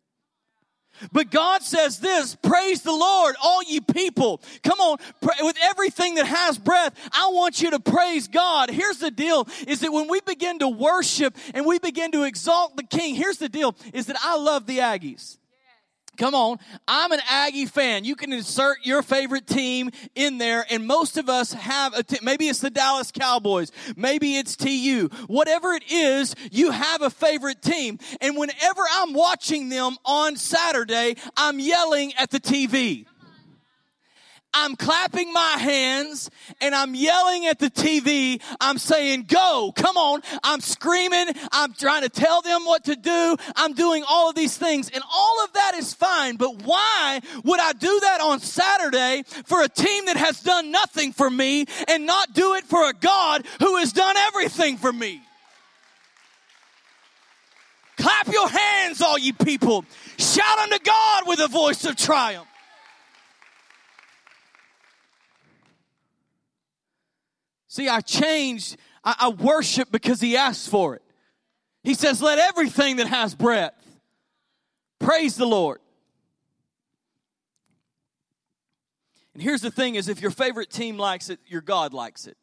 But 1.11 1.29
God 1.29 1.61
says 1.61 1.99
this, 1.99 2.35
praise 2.35 2.81
the 2.81 2.91
Lord, 2.91 3.35
all 3.41 3.63
you 3.63 3.81
people. 3.81 4.41
Come 4.63 4.79
on, 4.79 4.97
pray, 5.21 5.35
with 5.41 5.57
everything 5.63 6.15
that 6.15 6.25
has 6.25 6.57
breath, 6.57 6.93
I 7.11 7.29
want 7.31 7.61
you 7.61 7.71
to 7.71 7.79
praise 7.79 8.27
God. 8.27 8.69
Here's 8.69 8.99
the 8.99 9.11
deal, 9.11 9.47
is 9.67 9.81
that 9.81 9.91
when 9.91 10.07
we 10.07 10.21
begin 10.21 10.59
to 10.59 10.69
worship 10.69 11.35
and 11.53 11.65
we 11.65 11.79
begin 11.79 12.11
to 12.11 12.23
exalt 12.23 12.77
the 12.77 12.83
King, 12.83 13.15
here's 13.15 13.37
the 13.37 13.49
deal, 13.49 13.75
is 13.93 14.07
that 14.07 14.17
I 14.21 14.37
love 14.37 14.65
the 14.65 14.79
Aggies. 14.79 15.37
Come 16.17 16.35
on. 16.35 16.59
I'm 16.87 17.11
an 17.11 17.19
Aggie 17.29 17.65
fan. 17.65 18.05
You 18.05 18.15
can 18.15 18.31
insert 18.31 18.85
your 18.85 19.01
favorite 19.01 19.47
team 19.47 19.91
in 20.15 20.37
there, 20.37 20.65
and 20.69 20.85
most 20.87 21.17
of 21.17 21.29
us 21.29 21.53
have 21.53 21.93
a 21.93 22.03
maybe 22.21 22.47
it's 22.47 22.59
the 22.59 22.69
Dallas 22.69 23.11
Cowboys, 23.11 23.71
maybe 23.95 24.37
it's 24.37 24.55
TU. 24.55 25.09
Whatever 25.27 25.73
it 25.73 25.83
is, 25.91 26.35
you 26.51 26.71
have 26.71 27.01
a 27.01 27.09
favorite 27.09 27.61
team. 27.61 27.99
And 28.21 28.37
whenever 28.37 28.81
I'm 28.93 29.13
watching 29.13 29.69
them 29.69 29.97
on 30.05 30.35
Saturday, 30.37 31.15
I'm 31.35 31.59
yelling 31.59 32.13
at 32.17 32.31
the 32.31 32.39
TV. 32.39 33.05
I'm 34.57 34.77
clapping 34.77 35.33
my 35.33 35.57
hands 35.59 36.31
and 36.61 36.73
I'm 36.73 36.95
yelling 36.95 37.45
at 37.45 37.59
the 37.59 37.69
TV. 37.69 38.41
I'm 38.61 38.77
saying, 38.77 39.25
go, 39.27 39.73
come 39.75 39.97
on. 39.97 40.21
I'm 40.43 40.61
screaming. 40.61 41.27
I'm 41.51 41.73
trying 41.73 42.03
to 42.03 42.09
tell 42.09 42.41
them 42.41 42.63
what 42.63 42.85
to 42.85 42.95
do. 42.95 43.35
I'm 43.57 43.73
doing 43.73 44.05
all 44.07 44.29
of 44.29 44.35
these 44.35 44.57
things 44.57 44.89
and 44.89 45.03
all 45.13 45.43
of 45.43 45.51
that 45.53 45.73
is 45.75 45.93
fine. 45.93 46.37
But 46.37 46.63
why 46.63 47.19
would 47.43 47.59
I 47.59 47.73
do 47.73 47.99
that 48.03 48.21
on 48.21 48.39
Saturday 48.39 49.23
for 49.45 49.61
a 49.61 49.67
team 49.67 50.05
that 50.05 50.15
has 50.15 50.41
done 50.41 50.71
nothing 50.71 51.11
for 51.11 51.29
me 51.29 51.65
and 51.89 52.05
not 52.05 52.33
do 52.33 52.53
it 52.53 52.63
for 52.63 52.89
a 52.89 52.93
God 52.93 53.45
who 53.59 53.75
has 53.75 53.91
done 53.91 54.15
everything 54.15 54.77
for 54.77 54.93
me? 54.93 55.21
Clap 57.97 58.27
your 58.31 58.47
hands, 58.47 59.01
all 59.01 59.19
you 59.19 59.33
people. 59.33 59.83
Shout 60.17 60.59
unto 60.59 60.79
God 60.79 61.23
with 61.27 61.39
a 61.39 61.49
voice 61.49 61.83
of 61.83 61.97
triumph. 61.97 62.47
See, 67.75 67.89
I 67.89 67.99
changed, 67.99 68.77
I, 69.03 69.15
I 69.19 69.29
worship 69.31 69.91
because 69.91 70.21
He 70.21 70.37
asked 70.37 70.69
for 70.69 70.95
it. 70.95 71.01
He 71.83 71.93
says, 71.93 72.21
Let 72.21 72.39
everything 72.39 72.95
that 72.95 73.07
has 73.07 73.35
breath 73.35 73.73
praise 74.97 75.35
the 75.35 75.45
Lord. 75.45 75.79
And 79.33 79.43
here's 79.43 79.59
the 79.59 79.71
thing 79.71 79.95
is 79.95 80.07
if 80.07 80.21
your 80.21 80.31
favorite 80.31 80.69
team 80.69 80.97
likes 80.97 81.29
it, 81.29 81.41
your 81.47 81.59
God 81.59 81.93
likes 81.93 82.27
it. 82.27 82.37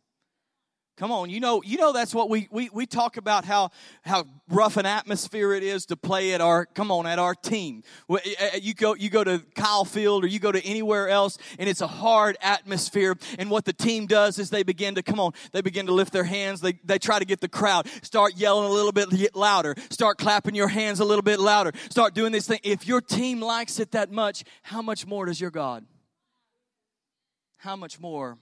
Come 1.02 1.10
on, 1.10 1.30
you 1.30 1.40
know, 1.40 1.64
you 1.64 1.78
know 1.78 1.92
that's 1.92 2.14
what 2.14 2.30
we, 2.30 2.46
we, 2.52 2.70
we 2.72 2.86
talk 2.86 3.16
about 3.16 3.44
how, 3.44 3.72
how 4.02 4.24
rough 4.48 4.76
an 4.76 4.86
atmosphere 4.86 5.52
it 5.52 5.64
is 5.64 5.86
to 5.86 5.96
play 5.96 6.32
at 6.32 6.40
our, 6.40 6.64
come 6.64 6.92
on, 6.92 7.08
at 7.08 7.18
our 7.18 7.34
team. 7.34 7.82
Eh, 8.08 8.18
eh, 8.38 8.60
you 8.62 8.72
go, 8.72 8.94
you 8.94 9.10
go 9.10 9.24
to 9.24 9.40
Kyle 9.56 9.84
Field 9.84 10.22
or 10.22 10.28
you 10.28 10.38
go 10.38 10.52
to 10.52 10.64
anywhere 10.64 11.08
else 11.08 11.38
and 11.58 11.68
it's 11.68 11.80
a 11.80 11.88
hard 11.88 12.36
atmosphere. 12.40 13.16
And 13.36 13.50
what 13.50 13.64
the 13.64 13.72
team 13.72 14.06
does 14.06 14.38
is 14.38 14.50
they 14.50 14.62
begin 14.62 14.94
to, 14.94 15.02
come 15.02 15.18
on, 15.18 15.32
they 15.50 15.60
begin 15.60 15.86
to 15.86 15.92
lift 15.92 16.12
their 16.12 16.22
hands. 16.22 16.60
They, 16.60 16.74
they 16.84 17.00
try 17.00 17.18
to 17.18 17.24
get 17.24 17.40
the 17.40 17.48
crowd. 17.48 17.88
Start 18.02 18.36
yelling 18.36 18.70
a 18.70 18.72
little 18.72 18.92
bit 18.92 19.34
louder. 19.34 19.74
Start 19.90 20.18
clapping 20.18 20.54
your 20.54 20.68
hands 20.68 21.00
a 21.00 21.04
little 21.04 21.24
bit 21.24 21.40
louder. 21.40 21.72
Start 21.90 22.14
doing 22.14 22.30
this 22.30 22.46
thing. 22.46 22.60
If 22.62 22.86
your 22.86 23.00
team 23.00 23.40
likes 23.40 23.80
it 23.80 23.90
that 23.90 24.12
much, 24.12 24.44
how 24.62 24.82
much 24.82 25.04
more 25.04 25.26
does 25.26 25.40
your 25.40 25.50
God? 25.50 25.84
How 27.56 27.74
much 27.74 27.98
more 27.98 28.38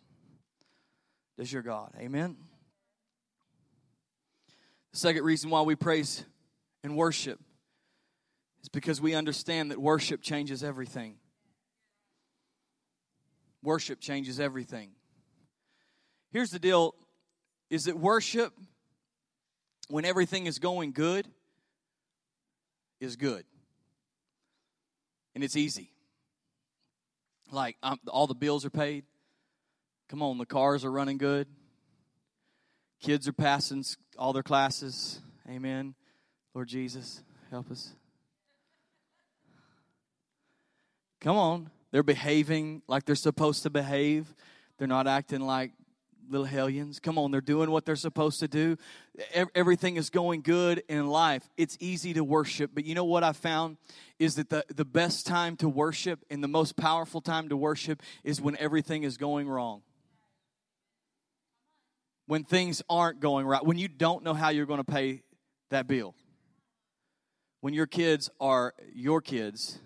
does 1.41 1.51
your 1.51 1.63
God. 1.63 1.95
Amen. 1.99 2.37
Second 4.93 5.23
reason 5.23 5.51
why 5.51 5.63
we 5.63 5.77
praise 5.77 6.25
and 6.83 6.97
worship 6.97 7.41
is 8.63 8.69
because 8.69 9.01
we 9.01 9.15
understand 9.15 9.71
that 9.71 9.81
worship 9.81 10.21
changes 10.21 10.65
everything. 10.65 11.17
Worship 13.63 14.01
changes 14.01 14.41
everything. 14.41 14.91
Here's 16.33 16.51
the 16.51 16.59
deal 16.59 16.95
is 17.69 17.85
that 17.85 17.99
worship 17.99 18.53
when 19.89 20.05
everything 20.05 20.47
is 20.47 20.59
going 20.59 20.93
good 20.93 21.27
is 23.01 23.17
good. 23.17 23.45
And 25.35 25.45
it's 25.45 25.57
easy. 25.57 25.93
Like 27.53 27.77
um, 27.83 27.99
all 28.09 28.27
the 28.27 28.35
bills 28.35 28.65
are 28.65 28.71
paid. 28.71 29.05
Come 30.09 30.23
on, 30.23 30.39
the 30.39 30.47
cars 30.47 30.85
are 30.85 30.91
running 30.91 31.19
good. 31.19 31.47
Kids 33.01 33.27
are 33.27 33.33
passing 33.33 33.85
all 34.19 34.33
their 34.33 34.43
classes. 34.43 35.21
Amen. 35.49 35.95
Lord 36.55 36.69
Jesus, 36.69 37.23
help 37.51 37.71
us. 37.71 37.95
Come 41.21 41.37
on. 41.37 41.71
They're 41.93 42.03
behaving 42.03 42.83
like 42.87 43.05
they're 43.05 43.15
supposed 43.15 43.63
to 43.65 43.71
behave. 43.71 44.35
They're 44.79 44.87
not 44.87 45.07
acting 45.07 45.41
like 45.41 45.73
little 46.29 46.47
hellions. 46.47 47.01
Come 47.01 47.19
on, 47.19 47.33
they're 47.33 47.41
doing 47.41 47.71
what 47.71 47.85
they're 47.85 47.97
supposed 47.97 48.39
to 48.41 48.49
do. 48.49 48.77
Everything 49.55 49.97
is 49.97 50.11
going 50.11 50.43
good 50.43 50.83
in 50.89 51.09
life. 51.09 51.49
It's 51.57 51.77
easy 51.81 52.15
to 52.15 52.23
worship, 52.23 52.71
but 52.73 52.85
you 52.85 52.95
know 52.95 53.05
what 53.05 53.25
I 53.25 53.33
found 53.33 53.79
is 54.19 54.37
that 54.37 54.49
the, 54.49 54.65
the 54.75 54.85
best 54.85 55.27
time 55.27 55.57
to 55.57 55.69
worship 55.69 56.25
and 56.31 56.43
the 56.43 56.49
most 56.49 56.77
powerful 56.77 57.21
time 57.21 57.49
to 57.49 57.57
worship 57.57 58.01
is 58.23 58.41
when 58.41 58.57
everything 58.59 59.03
is 59.03 59.17
going 59.17 59.49
wrong 59.49 59.83
when 62.31 62.45
things 62.45 62.81
aren't 62.89 63.19
going 63.19 63.45
right, 63.45 63.67
when 63.67 63.77
you 63.77 63.89
don't 63.89 64.23
know 64.23 64.35
how 64.35 64.51
you're 64.51 64.65
going 64.65 64.79
to 64.79 64.85
pay 64.85 65.21
that 65.71 65.89
bill. 65.89 66.15
When 67.61 67.75
your 67.75 67.89
kids 67.89 68.31
are 68.39 68.73
your 68.95 69.21
kids, 69.21 69.81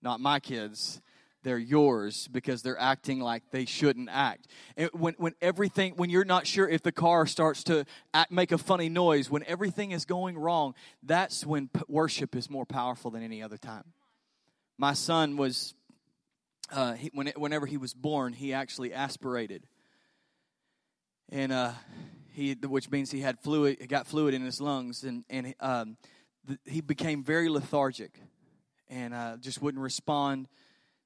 not 0.00 0.18
my 0.18 0.40
kids, 0.40 1.02
they're 1.42 1.58
yours 1.58 2.26
because 2.32 2.62
they're 2.62 2.80
acting 2.80 3.20
like 3.20 3.42
they 3.50 3.66
shouldn't 3.66 4.08
act. 4.10 4.46
And 4.78 4.88
when, 4.94 5.12
when 5.18 5.34
everything, 5.42 5.92
when 5.96 6.08
you're 6.08 6.24
not 6.24 6.46
sure 6.46 6.66
if 6.66 6.82
the 6.82 6.90
car 6.90 7.26
starts 7.26 7.62
to 7.64 7.84
act, 8.14 8.32
make 8.32 8.50
a 8.50 8.56
funny 8.56 8.88
noise, 8.88 9.30
when 9.30 9.44
everything 9.44 9.90
is 9.90 10.06
going 10.06 10.38
wrong, 10.38 10.74
that's 11.02 11.44
when 11.44 11.68
p- 11.68 11.82
worship 11.86 12.34
is 12.34 12.48
more 12.48 12.64
powerful 12.64 13.10
than 13.10 13.22
any 13.22 13.42
other 13.42 13.58
time. 13.58 13.84
My 14.78 14.94
son 14.94 15.36
was, 15.36 15.74
uh, 16.72 16.94
he, 16.94 17.10
when, 17.12 17.26
whenever 17.36 17.66
he 17.66 17.76
was 17.76 17.92
born, 17.92 18.32
he 18.32 18.54
actually 18.54 18.94
aspirated. 18.94 19.66
And, 21.30 21.52
uh, 21.52 21.72
he, 22.32 22.54
which 22.54 22.90
means 22.90 23.10
he 23.10 23.20
had 23.20 23.40
fluid, 23.40 23.88
got 23.88 24.06
fluid 24.06 24.34
in 24.34 24.42
his 24.42 24.60
lungs, 24.60 25.04
and, 25.04 25.24
and 25.30 25.54
um, 25.60 25.96
the, 26.44 26.58
he 26.64 26.80
became 26.80 27.22
very 27.22 27.48
lethargic 27.48 28.18
and 28.88 29.14
uh, 29.14 29.36
just 29.40 29.62
wouldn't 29.62 29.82
respond 29.82 30.48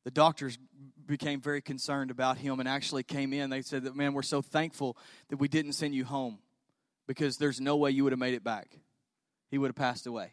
the 0.04 0.10
doctors 0.10 0.58
became 1.06 1.40
very 1.40 1.62
concerned 1.62 2.10
about 2.10 2.36
him 2.36 2.60
and 2.60 2.68
actually 2.68 3.02
came 3.02 3.32
in. 3.32 3.50
They 3.50 3.62
said 3.62 3.84
that, 3.84 3.96
man, 3.96 4.12
we're 4.12 4.22
so 4.22 4.42
thankful 4.42 4.96
that 5.28 5.38
we 5.38 5.48
didn't 5.48 5.72
send 5.72 5.94
you 5.94 6.04
home 6.04 6.38
because 7.06 7.38
there's 7.38 7.60
no 7.60 7.76
way 7.76 7.90
you 7.90 8.04
would 8.04 8.12
have 8.12 8.18
made 8.18 8.34
it 8.34 8.44
back. 8.44 8.78
He 9.50 9.58
would 9.58 9.68
have 9.68 9.76
passed 9.76 10.06
away. 10.06 10.32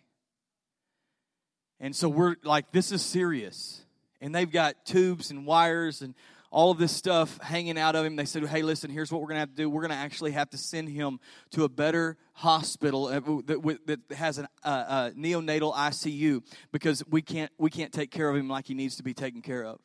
And 1.79 1.95
so 1.95 2.09
we're 2.09 2.35
like, 2.43 2.71
this 2.71 2.91
is 2.91 3.01
serious. 3.01 3.81
And 4.19 4.35
they've 4.35 4.51
got 4.51 4.85
tubes 4.85 5.31
and 5.31 5.45
wires 5.45 6.01
and 6.01 6.15
all 6.51 6.69
of 6.69 6.77
this 6.77 6.91
stuff 6.91 7.39
hanging 7.41 7.79
out 7.79 7.95
of 7.95 8.05
him. 8.05 8.17
They 8.17 8.25
said, 8.25 8.45
hey, 8.45 8.61
listen, 8.61 8.91
here's 8.91 9.11
what 9.11 9.21
we're 9.21 9.27
going 9.27 9.37
to 9.37 9.39
have 9.39 9.49
to 9.49 9.55
do. 9.55 9.69
We're 9.69 9.81
going 9.81 9.91
to 9.91 9.97
actually 9.97 10.31
have 10.31 10.49
to 10.51 10.57
send 10.57 10.89
him 10.89 11.19
to 11.51 11.63
a 11.63 11.69
better 11.69 12.17
hospital 12.33 13.07
uh, 13.07 13.19
that, 13.45 13.99
has 14.15 14.37
a, 14.37 14.47
a 14.63 15.11
neonatal 15.17 15.73
ICU 15.73 16.43
because 16.71 17.03
we 17.09 17.21
can't, 17.21 17.51
we 17.57 17.69
can't 17.69 17.93
take 17.93 18.11
care 18.11 18.29
of 18.29 18.35
him 18.35 18.49
like 18.49 18.67
he 18.67 18.73
needs 18.73 18.97
to 18.97 19.03
be 19.03 19.13
taken 19.13 19.41
care 19.41 19.63
of. 19.63 19.79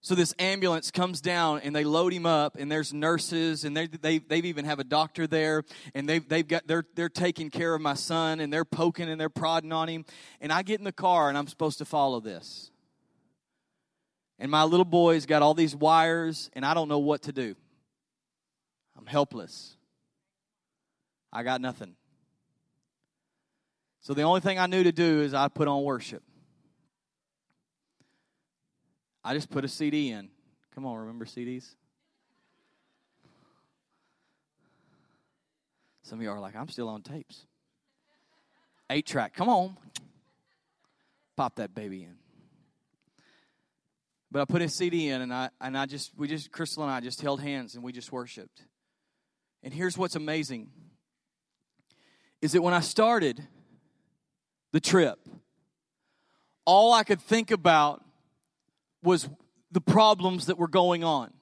So 0.00 0.14
this 0.14 0.32
ambulance 0.38 0.90
comes 0.90 1.20
down 1.20 1.60
and 1.60 1.74
they 1.74 1.82
load 1.82 2.12
him 2.12 2.24
up, 2.24 2.56
and 2.56 2.70
there's 2.70 2.94
nurses, 2.94 3.64
and 3.64 3.76
they 3.76 3.88
they 3.88 4.18
they've 4.18 4.44
even 4.44 4.64
have 4.64 4.78
a 4.78 4.84
doctor 4.84 5.26
there, 5.26 5.64
and 5.92 6.08
they've 6.08 6.26
they've 6.26 6.46
got 6.46 6.68
they're 6.68 6.84
they're 6.94 7.08
taking 7.08 7.50
care 7.50 7.74
of 7.74 7.80
my 7.80 7.94
son, 7.94 8.38
and 8.38 8.52
they're 8.52 8.64
poking 8.64 9.08
and 9.08 9.20
they're 9.20 9.28
prodding 9.28 9.72
on 9.72 9.88
him, 9.88 10.04
and 10.40 10.52
I 10.52 10.62
get 10.62 10.78
in 10.78 10.84
the 10.84 10.92
car 10.92 11.28
and 11.28 11.36
I'm 11.36 11.48
supposed 11.48 11.78
to 11.78 11.84
follow 11.84 12.20
this. 12.20 12.70
And 14.38 14.50
my 14.50 14.64
little 14.64 14.84
boy's 14.84 15.26
got 15.26 15.42
all 15.42 15.54
these 15.54 15.74
wires, 15.74 16.50
and 16.52 16.64
I 16.64 16.74
don't 16.74 16.88
know 16.88 17.00
what 17.00 17.22
to 17.22 17.32
do. 17.32 17.56
I'm 18.96 19.06
helpless. 19.06 19.76
I 21.32 21.42
got 21.42 21.60
nothing. 21.60 21.94
So 24.00 24.14
the 24.14 24.22
only 24.22 24.40
thing 24.40 24.58
I 24.58 24.66
knew 24.66 24.84
to 24.84 24.92
do 24.92 25.22
is 25.22 25.34
I 25.34 25.48
put 25.48 25.68
on 25.68 25.82
worship. 25.82 26.22
I 29.24 29.34
just 29.34 29.50
put 29.50 29.64
a 29.64 29.68
CD 29.68 30.10
in. 30.10 30.30
Come 30.74 30.86
on, 30.86 30.96
remember 30.96 31.24
CDs? 31.24 31.74
Some 36.02 36.20
of 36.20 36.22
you 36.22 36.30
are 36.30 36.40
like, 36.40 36.56
I'm 36.56 36.68
still 36.68 36.88
on 36.88 37.02
tapes. 37.02 37.44
Eight 38.88 39.04
track, 39.04 39.34
come 39.34 39.50
on. 39.50 39.76
Pop 41.36 41.56
that 41.56 41.74
baby 41.74 42.04
in. 42.04 42.14
But 44.30 44.42
I 44.42 44.44
put 44.44 44.62
a 44.62 44.68
CD 44.68 45.08
in 45.08 45.22
and 45.22 45.32
I 45.32 45.50
and 45.60 45.76
I 45.76 45.86
just 45.86 46.12
we 46.16 46.28
just 46.28 46.52
Crystal 46.52 46.82
and 46.82 46.92
I 46.92 47.00
just 47.00 47.20
held 47.20 47.40
hands 47.40 47.74
and 47.74 47.82
we 47.82 47.92
just 47.92 48.12
worshiped. 48.12 48.64
And 49.62 49.72
here's 49.72 49.96
what's 49.96 50.16
amazing 50.16 50.70
is 52.40 52.52
that 52.52 52.62
when 52.62 52.74
I 52.74 52.80
started 52.80 53.42
the 54.72 54.80
trip, 54.80 55.18
all 56.64 56.92
I 56.92 57.02
could 57.02 57.20
think 57.20 57.50
about 57.50 58.04
was 59.02 59.28
the 59.72 59.80
problems 59.80 60.46
that 60.46 60.58
were 60.58 60.68
going 60.68 61.04
on. 61.04 61.32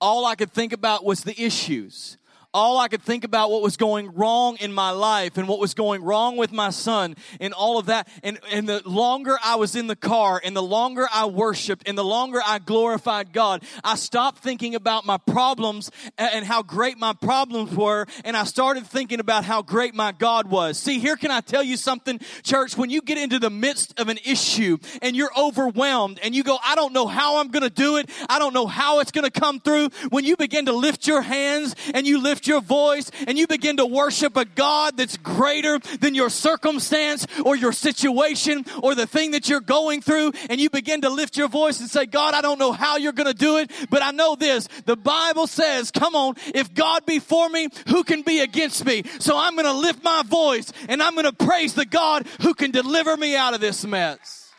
All 0.00 0.24
I 0.24 0.34
could 0.34 0.52
think 0.52 0.72
about 0.72 1.04
was 1.04 1.22
the 1.22 1.40
issues 1.40 2.16
all 2.52 2.78
I 2.78 2.88
could 2.88 3.02
think 3.02 3.24
about 3.24 3.50
what 3.50 3.62
was 3.62 3.76
going 3.76 4.12
wrong 4.14 4.56
in 4.60 4.72
my 4.72 4.90
life 4.90 5.36
and 5.38 5.46
what 5.46 5.60
was 5.60 5.74
going 5.74 6.02
wrong 6.02 6.36
with 6.36 6.52
my 6.52 6.70
son 6.70 7.14
and 7.38 7.54
all 7.54 7.78
of 7.78 7.86
that. 7.86 8.08
And, 8.22 8.40
and 8.50 8.68
the 8.68 8.82
longer 8.84 9.38
I 9.44 9.56
was 9.56 9.76
in 9.76 9.86
the 9.86 9.96
car 9.96 10.40
and 10.42 10.56
the 10.56 10.62
longer 10.62 11.06
I 11.12 11.26
worshiped 11.26 11.88
and 11.88 11.96
the 11.96 12.04
longer 12.04 12.40
I 12.44 12.58
glorified 12.58 13.32
God, 13.32 13.62
I 13.84 13.94
stopped 13.94 14.38
thinking 14.38 14.74
about 14.74 15.06
my 15.06 15.16
problems 15.16 15.90
and 16.18 16.44
how 16.44 16.62
great 16.62 16.98
my 16.98 17.12
problems 17.12 17.74
were. 17.74 18.06
And 18.24 18.36
I 18.36 18.44
started 18.44 18.86
thinking 18.86 19.20
about 19.20 19.44
how 19.44 19.62
great 19.62 19.94
my 19.94 20.12
God 20.12 20.50
was. 20.50 20.78
See, 20.78 20.98
here 20.98 21.16
can 21.16 21.30
I 21.30 21.40
tell 21.40 21.62
you 21.62 21.76
something, 21.76 22.18
church? 22.42 22.76
When 22.76 22.90
you 22.90 23.00
get 23.00 23.18
into 23.18 23.38
the 23.38 23.50
midst 23.50 23.98
of 24.00 24.08
an 24.08 24.18
issue 24.24 24.78
and 25.02 25.14
you're 25.14 25.30
overwhelmed 25.38 26.18
and 26.22 26.34
you 26.34 26.42
go, 26.42 26.58
I 26.64 26.74
don't 26.74 26.92
know 26.92 27.06
how 27.06 27.38
I'm 27.38 27.48
going 27.48 27.62
to 27.62 27.70
do 27.70 27.98
it. 27.98 28.10
I 28.28 28.38
don't 28.38 28.54
know 28.54 28.66
how 28.66 29.00
it's 29.00 29.12
going 29.12 29.28
to 29.28 29.40
come 29.40 29.60
through. 29.60 29.90
When 30.10 30.24
you 30.24 30.36
begin 30.36 30.66
to 30.66 30.72
lift 30.72 31.06
your 31.06 31.22
hands 31.22 31.76
and 31.94 32.06
you 32.06 32.20
lift 32.20 32.39
lift 32.40 32.46
your 32.46 32.62
voice 32.62 33.10
and 33.26 33.36
you 33.36 33.46
begin 33.46 33.76
to 33.76 33.84
worship 33.84 34.34
a 34.36 34.46
God 34.46 34.96
that's 34.96 35.18
greater 35.18 35.78
than 36.00 36.14
your 36.14 36.30
circumstance 36.30 37.26
or 37.44 37.54
your 37.54 37.72
situation 37.72 38.64
or 38.82 38.94
the 38.94 39.06
thing 39.06 39.32
that 39.32 39.48
you're 39.48 39.60
going 39.60 40.00
through, 40.00 40.32
and 40.48 40.58
you 40.58 40.70
begin 40.70 41.02
to 41.02 41.10
lift 41.10 41.36
your 41.36 41.48
voice 41.48 41.80
and 41.80 41.90
say, 41.90 42.06
God, 42.06 42.32
I 42.32 42.40
don't 42.40 42.58
know 42.58 42.72
how 42.72 42.96
you're 42.96 43.12
going 43.12 43.26
to 43.26 43.34
do 43.34 43.58
it, 43.58 43.70
but 43.90 44.02
I 44.02 44.10
know 44.10 44.36
this. 44.36 44.68
The 44.86 44.96
Bible 44.96 45.46
says, 45.46 45.90
come 45.90 46.14
on, 46.14 46.36
if 46.54 46.72
God 46.72 47.04
be 47.04 47.18
for 47.18 47.48
me, 47.50 47.68
who 47.88 48.04
can 48.04 48.22
be 48.22 48.40
against 48.40 48.86
me? 48.86 49.02
So 49.18 49.36
I'm 49.36 49.54
going 49.54 49.66
to 49.66 49.72
lift 49.72 50.02
my 50.02 50.22
voice 50.24 50.72
and 50.88 51.02
I'm 51.02 51.14
going 51.14 51.26
to 51.26 51.32
praise 51.32 51.74
the 51.74 51.84
God 51.84 52.26
who 52.40 52.54
can 52.54 52.70
deliver 52.70 53.16
me 53.16 53.36
out 53.36 53.52
of 53.52 53.60
this 53.60 53.84
mess. 53.84 54.50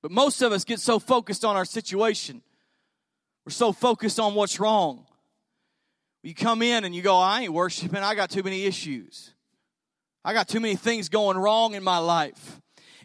But 0.00 0.10
most 0.10 0.40
of 0.40 0.50
us 0.50 0.64
get 0.64 0.80
so 0.80 0.98
focused 0.98 1.44
on 1.44 1.56
our 1.56 1.66
situation 1.66 2.42
we're 3.44 3.52
so 3.52 3.72
focused 3.72 4.20
on 4.20 4.34
what's 4.34 4.60
wrong. 4.60 5.06
You 6.22 6.34
come 6.34 6.62
in 6.62 6.84
and 6.84 6.94
you 6.94 7.02
go, 7.02 7.16
I 7.16 7.42
ain't 7.42 7.52
worshiping, 7.52 8.02
I 8.02 8.14
got 8.14 8.30
too 8.30 8.42
many 8.42 8.64
issues. 8.64 9.32
I 10.24 10.32
got 10.32 10.48
too 10.48 10.60
many 10.60 10.76
things 10.76 11.08
going 11.08 11.36
wrong 11.36 11.74
in 11.74 11.82
my 11.82 11.98
life. 11.98 12.60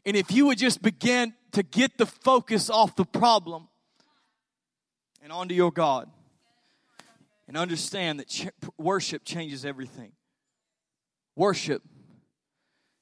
And 0.05 0.15
if 0.15 0.31
you 0.31 0.45
would 0.47 0.59
just 0.59 0.81
begin 0.81 1.33
to 1.53 1.63
get 1.63 1.97
the 1.97 2.05
focus 2.05 2.69
off 2.69 2.95
the 2.95 3.05
problem 3.05 3.67
and 5.23 5.31
onto 5.31 5.55
your 5.55 5.71
God 5.71 6.09
and 7.47 7.57
understand 7.57 8.19
that 8.19 8.27
ch- 8.27 8.49
worship 8.77 9.23
changes 9.25 9.65
everything. 9.65 10.11
Worship 11.35 11.81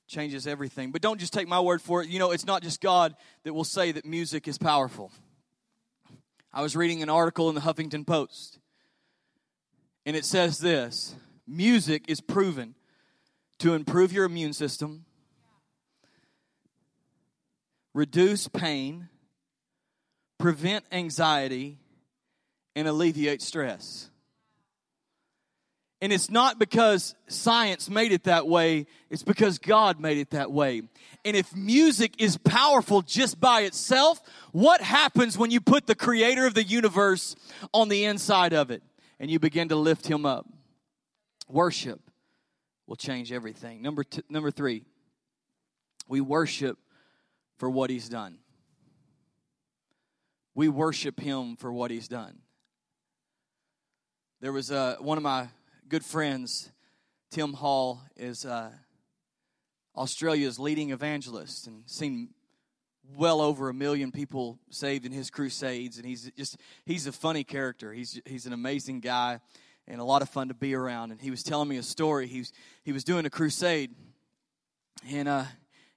changes 0.08 0.48
everything. 0.48 0.92
But 0.92 1.02
don't 1.02 1.20
just 1.20 1.34
take 1.34 1.48
my 1.48 1.60
word 1.60 1.82
for 1.82 2.02
it. 2.02 2.10
You 2.10 2.20
know, 2.20 2.32
it's 2.32 2.46
not 2.46 2.64
just 2.64 2.80
God 2.80 3.16
that 3.44 3.54
will 3.54 3.64
say 3.64 3.92
that 3.92 4.06
music 4.06 4.48
is 4.48 4.58
powerful. 4.58 5.12
I 6.56 6.62
was 6.62 6.74
reading 6.74 7.04
an 7.04 7.10
article 7.10 7.50
in 7.50 7.56
the 7.56 7.60
Huffington 7.60 8.08
Post, 8.08 8.60
and 10.06 10.16
it 10.16 10.24
says 10.24 10.60
this 10.60 11.14
music 11.46 12.06
is 12.08 12.22
proven 12.22 12.76
to 13.60 13.74
improve 13.74 14.14
your 14.14 14.24
immune 14.24 14.54
system, 14.54 15.04
reduce 17.94 18.48
pain, 18.48 19.10
prevent 20.38 20.86
anxiety, 20.94 21.78
and 22.74 22.88
alleviate 22.88 23.42
stress. 23.42 24.10
And 26.06 26.14
it's 26.14 26.30
not 26.30 26.60
because 26.60 27.16
science 27.26 27.90
made 27.90 28.12
it 28.12 28.26
that 28.26 28.48
way, 28.48 28.86
it's 29.10 29.24
because 29.24 29.58
God 29.58 30.00
made 30.00 30.20
it 30.20 30.30
that 30.30 30.52
way. 30.52 30.84
And 31.26 31.36
if 31.36 31.56
music 31.56 32.22
is 32.22 32.38
powerful 32.38 33.02
just 33.02 33.40
by 33.42 33.62
itself, 33.62 34.22
what 34.52 34.82
happens 34.82 35.36
when 35.36 35.50
you 35.50 35.60
put 35.60 35.88
the 35.88 35.96
creator 35.96 36.46
of 36.46 36.54
the 36.54 36.62
universe 36.62 37.36
on 37.74 37.90
the 37.90 38.06
inside 38.06 38.54
of 38.54 38.70
it 38.70 38.84
and 39.20 39.32
you 39.32 39.40
begin 39.40 39.70
to 39.70 39.76
lift 39.76 40.06
him 40.06 40.28
up? 40.28 40.48
Worship 41.48 42.00
will 42.86 42.98
change 42.98 43.32
everything. 43.32 43.82
Number 43.82 44.04
two, 44.04 44.22
number 44.30 44.52
3. 44.52 44.84
We 46.08 46.22
worship 46.22 46.78
for 47.58 47.68
what 47.68 47.90
he's 47.90 48.10
done. 48.10 48.38
We 50.54 50.70
worship 50.70 51.20
him 51.20 51.56
for 51.56 51.74
what 51.74 51.90
he's 51.90 52.08
done. 52.08 52.38
There 54.40 54.52
was 54.52 54.70
uh, 54.72 54.98
one 55.00 55.18
of 55.18 55.24
my 55.24 55.48
good 55.88 56.04
friends, 56.04 56.72
Tim 57.30 57.54
Hall, 57.54 58.02
is 58.16 58.46
uh, 58.46 58.72
Australia's 59.96 60.58
leading 60.58 60.90
evangelist 60.90 61.68
and 61.68 61.84
seen 61.86 62.30
well 63.16 63.40
over 63.40 63.70
a 63.70 63.74
million 63.74 64.12
people 64.12 64.60
saved 64.72 65.06
in 65.06 65.12
his 65.12 65.30
crusades. 65.30 65.98
And 65.98 66.06
he's 66.06 66.32
just, 66.32 66.58
he's 66.86 67.06
a 67.06 67.12
funny 67.12 67.44
character. 67.44 67.94
He's, 67.94 68.20
he's 68.26 68.48
an 68.48 68.54
amazing 68.54 69.02
guy 69.02 69.40
and 69.88 70.02
a 70.02 70.04
lot 70.04 70.24
of 70.24 70.30
fun 70.30 70.48
to 70.48 70.56
be 70.56 70.74
around. 70.74 71.12
And 71.12 71.22
he 71.22 71.30
was 71.30 71.44
telling 71.44 71.70
me 71.70 71.78
a 71.78 71.84
story. 71.84 72.26
He 72.28 72.40
was, 72.40 72.52
he 72.84 72.92
was 72.92 73.04
doing 73.04 73.26
a 73.26 73.30
crusade 73.30 73.92
and, 75.08 75.28
uh, 75.28 75.46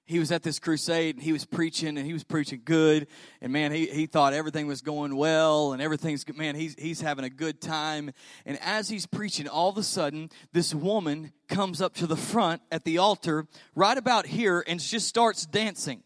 he 0.09 0.19
was 0.19 0.31
at 0.31 0.43
this 0.43 0.59
crusade 0.59 1.15
and 1.15 1.23
he 1.23 1.31
was 1.31 1.45
preaching 1.45 1.97
and 1.97 2.05
he 2.05 2.13
was 2.13 2.23
preaching 2.23 2.61
good 2.65 3.07
and 3.41 3.53
man 3.53 3.71
he, 3.71 3.85
he 3.85 4.05
thought 4.07 4.33
everything 4.33 4.67
was 4.67 4.81
going 4.81 5.15
well 5.15 5.71
and 5.71 5.81
everything's 5.81 6.25
man 6.35 6.55
he's, 6.55 6.75
he's 6.77 6.99
having 6.99 7.23
a 7.23 7.29
good 7.29 7.61
time 7.61 8.11
and 8.45 8.57
as 8.61 8.89
he's 8.89 9.05
preaching 9.05 9.47
all 9.47 9.69
of 9.69 9.77
a 9.77 9.83
sudden 9.83 10.29
this 10.51 10.73
woman 10.73 11.31
comes 11.47 11.81
up 11.81 11.93
to 11.93 12.07
the 12.07 12.17
front 12.17 12.61
at 12.71 12.83
the 12.83 12.97
altar 12.97 13.47
right 13.75 13.97
about 13.97 14.25
here 14.25 14.63
and 14.67 14.79
just 14.79 15.07
starts 15.07 15.45
dancing 15.45 16.03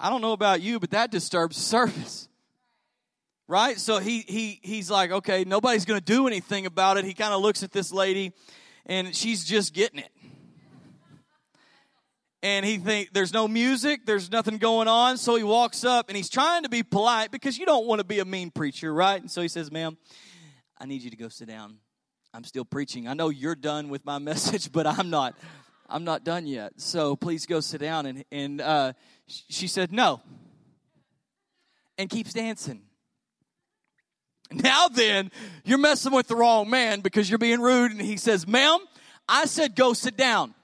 I 0.00 0.10
don't 0.10 0.20
know 0.20 0.32
about 0.32 0.60
you, 0.60 0.78
but 0.78 0.90
that 0.90 1.10
disturbs 1.10 1.56
service. 1.56 2.28
Right? 3.46 3.78
So 3.78 3.98
he 3.98 4.20
he 4.20 4.60
he's 4.62 4.90
like, 4.90 5.10
okay, 5.10 5.44
nobody's 5.44 5.86
gonna 5.86 6.02
do 6.02 6.26
anything 6.26 6.66
about 6.66 6.98
it. 6.98 7.06
He 7.06 7.14
kind 7.14 7.32
of 7.32 7.40
looks 7.40 7.62
at 7.62 7.72
this 7.72 7.90
lady 7.90 8.32
and 8.84 9.14
she's 9.16 9.44
just 9.44 9.72
getting 9.72 10.00
it. 10.00 10.10
And 12.42 12.64
he 12.64 12.78
think 12.78 13.12
there's 13.12 13.32
no 13.32 13.48
music, 13.48 14.06
there's 14.06 14.30
nothing 14.30 14.58
going 14.58 14.86
on, 14.86 15.18
so 15.18 15.34
he 15.34 15.42
walks 15.42 15.84
up 15.84 16.08
and 16.08 16.16
he's 16.16 16.28
trying 16.28 16.62
to 16.62 16.68
be 16.68 16.84
polite 16.84 17.32
because 17.32 17.58
you 17.58 17.66
don't 17.66 17.86
want 17.86 17.98
to 17.98 18.04
be 18.04 18.20
a 18.20 18.24
mean 18.24 18.52
preacher, 18.52 18.94
right? 18.94 19.20
And 19.20 19.28
so 19.28 19.42
he 19.42 19.48
says, 19.48 19.72
"Ma'am, 19.72 19.98
I 20.78 20.86
need 20.86 21.02
you 21.02 21.10
to 21.10 21.16
go 21.16 21.28
sit 21.28 21.48
down. 21.48 21.78
I'm 22.32 22.44
still 22.44 22.64
preaching. 22.64 23.08
I 23.08 23.14
know 23.14 23.28
you're 23.30 23.56
done 23.56 23.88
with 23.88 24.04
my 24.04 24.18
message, 24.20 24.70
but 24.70 24.86
I'm 24.86 25.10
not. 25.10 25.36
I'm 25.90 26.04
not 26.04 26.22
done 26.22 26.46
yet. 26.46 26.74
So 26.76 27.16
please 27.16 27.44
go 27.44 27.58
sit 27.58 27.80
down." 27.80 28.06
And 28.06 28.24
and 28.30 28.60
uh, 28.60 28.92
she 29.26 29.66
said, 29.66 29.90
"No," 29.90 30.20
and 31.96 32.08
keeps 32.08 32.32
dancing. 32.32 32.82
Now 34.52 34.86
then, 34.86 35.32
you're 35.64 35.78
messing 35.78 36.12
with 36.12 36.28
the 36.28 36.36
wrong 36.36 36.70
man 36.70 37.00
because 37.00 37.28
you're 37.28 37.38
being 37.38 37.60
rude. 37.60 37.90
And 37.90 38.00
he 38.00 38.16
says, 38.16 38.46
"Ma'am, 38.46 38.78
I 39.28 39.46
said 39.46 39.74
go 39.74 39.92
sit 39.92 40.16
down." 40.16 40.54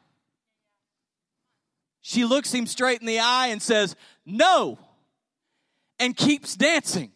She 2.07 2.27
looks 2.27 2.53
him 2.53 2.67
straight 2.67 3.01
in 3.01 3.07
the 3.07 3.21
eye 3.21 3.47
and 3.47 3.63
says, 3.63 3.97
No, 4.27 4.79
and 5.99 6.15
keeps 6.15 6.55
dancing. 6.55 7.11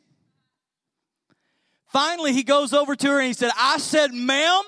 Finally, 1.89 2.33
he 2.33 2.43
goes 2.43 2.73
over 2.73 2.97
to 2.97 3.07
her 3.07 3.19
and 3.19 3.27
he 3.27 3.35
said, 3.35 3.51
I 3.59 3.77
said, 3.77 4.15
ma'am, 4.15 4.63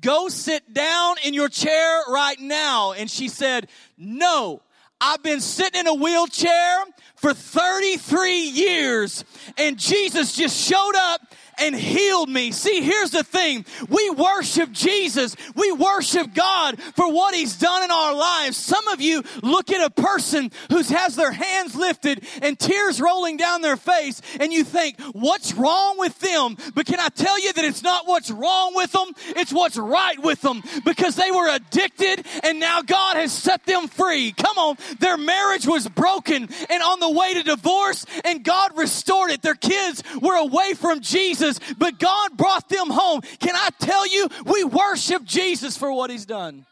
go 0.00 0.28
sit 0.28 0.72
down 0.72 1.16
in 1.24 1.34
your 1.34 1.48
chair 1.48 2.02
right 2.08 2.38
now. 2.38 2.92
And 2.92 3.10
she 3.10 3.26
said, 3.26 3.68
No, 3.98 4.62
I've 5.00 5.24
been 5.24 5.40
sitting 5.40 5.80
in 5.80 5.88
a 5.88 5.94
wheelchair 5.94 6.84
for 7.16 7.34
33 7.34 8.38
years, 8.42 9.24
and 9.58 9.80
Jesus 9.80 10.36
just 10.36 10.56
showed 10.56 10.94
up 10.96 11.34
and 11.58 11.74
healed 11.74 12.28
me. 12.28 12.52
See, 12.52 12.82
here's 12.82 13.10
the 13.10 13.24
thing. 13.24 13.64
We 13.88 14.10
worship 14.10 14.72
Jesus. 14.72 15.36
We 15.54 15.72
worship 15.72 16.34
God 16.34 16.80
for 16.94 17.10
what 17.12 17.34
he's 17.34 17.56
done 17.58 17.82
in 17.82 17.90
our 17.90 18.14
lives. 18.14 18.56
Some 18.56 18.88
of 18.88 19.00
you 19.00 19.22
look 19.42 19.70
at 19.70 19.84
a 19.84 19.90
person 19.90 20.50
who 20.70 20.82
has 20.82 21.16
their 21.16 21.32
hands 21.32 21.74
lifted 21.74 22.24
and 22.42 22.58
tears 22.58 23.00
rolling 23.00 23.36
down 23.36 23.62
their 23.62 23.76
face 23.76 24.20
and 24.40 24.52
you 24.52 24.64
think, 24.64 25.00
what's 25.12 25.54
wrong 25.54 25.98
with 25.98 26.18
them? 26.20 26.56
But 26.74 26.86
can 26.86 27.00
I 27.00 27.08
tell 27.08 27.40
you 27.40 27.52
that 27.52 27.64
it's 27.64 27.82
not 27.82 28.06
what's 28.06 28.30
wrong 28.30 28.74
with 28.74 28.92
them? 28.92 29.08
It's 29.28 29.52
what's 29.52 29.76
right 29.76 30.20
with 30.22 30.40
them 30.42 30.62
because 30.84 31.16
they 31.16 31.30
were 31.30 31.48
addicted 31.48 32.26
and 32.42 32.60
now 32.60 32.82
God 32.82 33.16
has 33.16 33.32
set 33.32 33.64
them 33.64 33.88
free. 33.88 34.32
Come 34.32 34.58
on. 34.58 34.76
Their 34.98 35.16
marriage 35.16 35.66
was 35.66 35.88
broken 35.88 36.48
and 36.68 36.82
on 36.82 37.00
the 37.00 37.10
way 37.10 37.34
to 37.34 37.42
divorce 37.42 38.04
and 38.24 38.44
God 38.44 38.76
restored 38.76 39.30
it. 39.30 39.42
Their 39.42 39.54
kids 39.54 40.02
were 40.20 40.36
away 40.36 40.74
from 40.74 41.00
Jesus 41.00 41.45
Jesus, 41.46 41.74
but 41.78 41.98
God 41.98 42.36
brought 42.36 42.68
them 42.68 42.90
home. 42.90 43.20
Can 43.40 43.54
I 43.54 43.68
tell 43.78 44.06
you, 44.06 44.28
we 44.44 44.64
worship 44.64 45.24
Jesus 45.24 45.76
for 45.76 45.92
what 45.92 46.10
he's 46.10 46.26
done. 46.26 46.66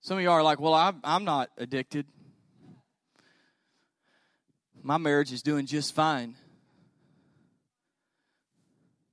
Some 0.00 0.18
of 0.18 0.22
you 0.22 0.30
are 0.30 0.42
like, 0.42 0.60
well, 0.60 0.74
I'm, 0.74 1.00
I'm 1.02 1.24
not 1.24 1.50
addicted. 1.58 2.06
My 4.82 4.98
marriage 4.98 5.32
is 5.32 5.42
doing 5.42 5.66
just 5.66 5.94
fine. 5.94 6.36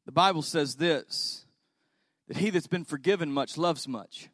The 0.05 0.11
Bible 0.11 0.41
says 0.41 0.75
this 0.75 1.45
that 2.27 2.37
he 2.37 2.51
that's 2.51 2.67
been 2.67 2.85
forgiven 2.85 3.31
much 3.31 3.57
loves 3.57 3.87
much. 3.87 4.29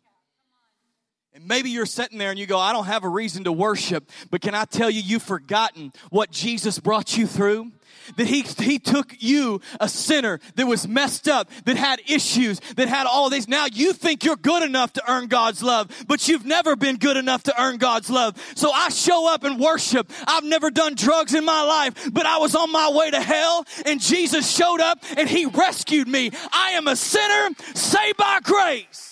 And 1.33 1.47
maybe 1.47 1.69
you're 1.69 1.85
sitting 1.85 2.17
there 2.17 2.31
and 2.31 2.37
you 2.37 2.45
go, 2.45 2.59
I 2.59 2.73
don't 2.73 2.85
have 2.85 3.03
a 3.03 3.09
reason 3.09 3.45
to 3.45 3.51
worship, 3.51 4.09
but 4.29 4.41
can 4.41 4.53
I 4.53 4.65
tell 4.65 4.89
you, 4.89 5.01
you've 5.01 5.23
forgotten 5.23 5.93
what 6.09 6.31
Jesus 6.31 6.79
brought 6.79 7.17
you 7.17 7.25
through? 7.25 7.71
That 8.17 8.27
he, 8.27 8.41
he 8.41 8.79
took 8.79 9.15
you, 9.19 9.61
a 9.79 9.89
sinner 9.89 10.39
that 10.55 10.67
was 10.67 10.87
messed 10.87 11.27
up, 11.27 11.49
that 11.65 11.77
had 11.77 12.01
issues, 12.07 12.59
that 12.75 12.87
had 12.87 13.07
all 13.07 13.29
these. 13.29 13.47
Now 13.47 13.65
you 13.71 13.93
think 13.93 14.23
you're 14.23 14.35
good 14.35 14.63
enough 14.63 14.93
to 14.93 15.11
earn 15.11 15.27
God's 15.27 15.63
love, 15.63 16.05
but 16.07 16.27
you've 16.27 16.45
never 16.45 16.75
been 16.75 16.97
good 16.97 17.17
enough 17.17 17.43
to 17.43 17.61
earn 17.61 17.77
God's 17.77 18.09
love. 18.09 18.35
So 18.55 18.71
I 18.71 18.89
show 18.89 19.33
up 19.33 19.43
and 19.43 19.59
worship. 19.59 20.11
I've 20.27 20.43
never 20.43 20.71
done 20.71 20.95
drugs 20.95 21.33
in 21.33 21.45
my 21.45 21.63
life, 21.63 22.09
but 22.11 22.25
I 22.25 22.37
was 22.37 22.55
on 22.55 22.71
my 22.71 22.91
way 22.91 23.11
to 23.11 23.21
hell 23.21 23.65
and 23.85 23.99
Jesus 23.99 24.49
showed 24.49 24.79
up 24.79 24.99
and 25.17 25.29
he 25.29 25.45
rescued 25.45 26.07
me. 26.07 26.31
I 26.51 26.71
am 26.71 26.87
a 26.87 26.95
sinner 26.95 27.55
saved 27.73 28.17
by 28.17 28.39
grace. 28.43 29.09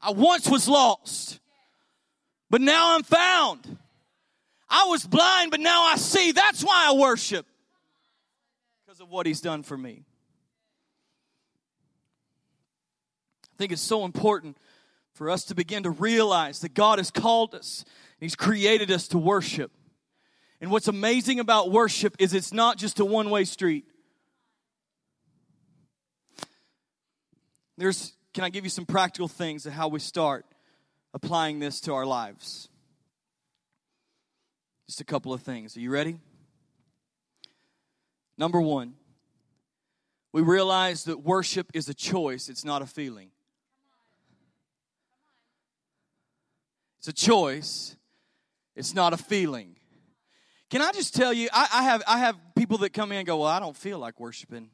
I 0.00 0.10
once 0.10 0.48
was 0.48 0.68
lost, 0.68 1.40
but 2.48 2.60
now 2.60 2.94
I'm 2.94 3.02
found. 3.02 3.78
I 4.68 4.86
was 4.88 5.06
blind, 5.06 5.50
but 5.50 5.60
now 5.60 5.84
I 5.84 5.96
see. 5.96 6.32
That's 6.32 6.62
why 6.62 6.88
I 6.88 6.92
worship. 6.92 7.46
Because 8.84 9.00
of 9.00 9.08
what 9.10 9.26
he's 9.26 9.40
done 9.40 9.62
for 9.62 9.76
me. 9.76 10.04
I 13.44 13.56
think 13.58 13.72
it's 13.72 13.82
so 13.82 14.04
important 14.04 14.58
for 15.12 15.30
us 15.30 15.44
to 15.44 15.54
begin 15.54 15.84
to 15.84 15.90
realize 15.90 16.60
that 16.60 16.74
God 16.74 16.98
has 16.98 17.10
called 17.10 17.54
us, 17.54 17.84
He's 18.18 18.36
created 18.36 18.90
us 18.90 19.08
to 19.08 19.18
worship. 19.18 19.70
And 20.60 20.70
what's 20.70 20.88
amazing 20.88 21.38
about 21.38 21.70
worship 21.70 22.16
is 22.18 22.32
it's 22.32 22.52
not 22.52 22.78
just 22.78 22.98
a 22.98 23.04
one 23.04 23.28
way 23.30 23.44
street. 23.44 23.84
There's 27.76 28.14
can 28.32 28.44
I 28.44 28.50
give 28.50 28.64
you 28.64 28.70
some 28.70 28.84
practical 28.84 29.28
things 29.28 29.64
of 29.64 29.72
how 29.72 29.88
we 29.88 29.98
start 29.98 30.44
applying 31.14 31.58
this 31.58 31.80
to 31.80 31.94
our 31.94 32.04
lives? 32.04 32.68
Just 34.86 35.00
a 35.00 35.04
couple 35.04 35.32
of 35.32 35.42
things. 35.42 35.76
Are 35.76 35.80
you 35.80 35.90
ready? 35.90 36.18
Number 38.38 38.60
one, 38.60 38.94
we 40.32 40.42
realize 40.42 41.04
that 41.04 41.22
worship 41.22 41.70
is 41.74 41.88
a 41.88 41.94
choice, 41.94 42.48
it's 42.48 42.64
not 42.64 42.82
a 42.82 42.86
feeling. 42.86 43.30
It's 46.98 47.08
a 47.08 47.12
choice, 47.12 47.96
it's 48.74 48.94
not 48.94 49.12
a 49.12 49.16
feeling. 49.16 49.76
Can 50.68 50.82
I 50.82 50.92
just 50.92 51.14
tell 51.14 51.32
you, 51.32 51.48
I, 51.52 51.68
I, 51.72 51.82
have, 51.84 52.02
I 52.06 52.18
have 52.18 52.36
people 52.56 52.78
that 52.78 52.92
come 52.92 53.12
in 53.12 53.18
and 53.18 53.26
go, 53.26 53.38
Well, 53.38 53.48
I 53.48 53.60
don't 53.60 53.76
feel 53.76 53.98
like 53.98 54.20
worshiping. 54.20 54.70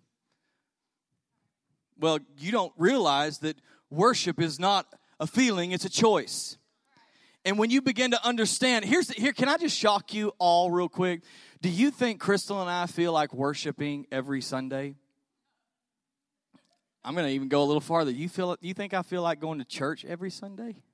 Well, 1.98 2.18
you 2.38 2.50
don't 2.50 2.72
realize 2.76 3.38
that 3.38 3.56
worship 3.90 4.40
is 4.40 4.58
not 4.58 4.92
a 5.20 5.26
feeling, 5.26 5.72
it's 5.72 5.84
a 5.84 5.90
choice. 5.90 6.58
And 7.44 7.58
when 7.58 7.70
you 7.70 7.82
begin 7.82 8.12
to 8.12 8.24
understand, 8.24 8.84
here's 8.84 9.10
here 9.10 9.32
can 9.32 9.48
I 9.48 9.56
just 9.56 9.76
shock 9.76 10.14
you 10.14 10.32
all 10.38 10.70
real 10.70 10.88
quick? 10.88 11.22
Do 11.60 11.68
you 11.68 11.90
think 11.90 12.20
Crystal 12.20 12.60
and 12.60 12.70
I 12.70 12.86
feel 12.86 13.12
like 13.12 13.34
worshiping 13.34 14.06
every 14.12 14.40
Sunday? 14.40 14.94
I'm 17.04 17.14
going 17.14 17.26
to 17.26 17.32
even 17.32 17.48
go 17.48 17.62
a 17.62 17.66
little 17.66 17.80
farther. 17.80 18.12
You 18.12 18.28
feel 18.28 18.56
you 18.60 18.74
think 18.74 18.94
I 18.94 19.02
feel 19.02 19.22
like 19.22 19.40
going 19.40 19.58
to 19.58 19.64
church 19.64 20.04
every 20.04 20.30
Sunday? 20.30 20.76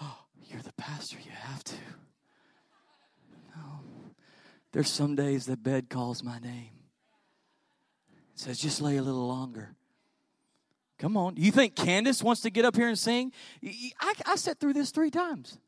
Oh, 0.00 0.16
you're 0.46 0.62
the 0.62 0.72
pastor, 0.74 1.16
you 1.24 1.32
have 1.32 1.64
to. 1.64 1.74
No. 3.56 3.80
There's 4.70 4.88
some 4.88 5.16
days 5.16 5.46
that 5.46 5.60
bed 5.60 5.90
calls 5.90 6.22
my 6.22 6.38
name. 6.38 6.70
It 8.32 8.38
says 8.38 8.60
just 8.60 8.80
lay 8.80 8.96
a 8.96 9.02
little 9.02 9.26
longer. 9.26 9.74
Come 10.98 11.16
on. 11.16 11.34
Do 11.34 11.42
you 11.42 11.52
think 11.52 11.76
Candace 11.76 12.22
wants 12.22 12.42
to 12.42 12.50
get 12.50 12.64
up 12.64 12.74
here 12.74 12.88
and 12.88 12.98
sing? 12.98 13.32
I, 14.00 14.14
I 14.26 14.36
sat 14.36 14.58
through 14.58 14.72
this 14.72 14.90
three 14.90 15.10
times. 15.10 15.58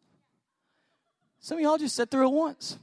Some 1.39 1.59
of 1.59 1.63
y'all 1.63 1.79
just 1.79 1.95
sat 1.95 2.11
through 2.11 2.27
it 2.27 2.33
once. 2.33 2.79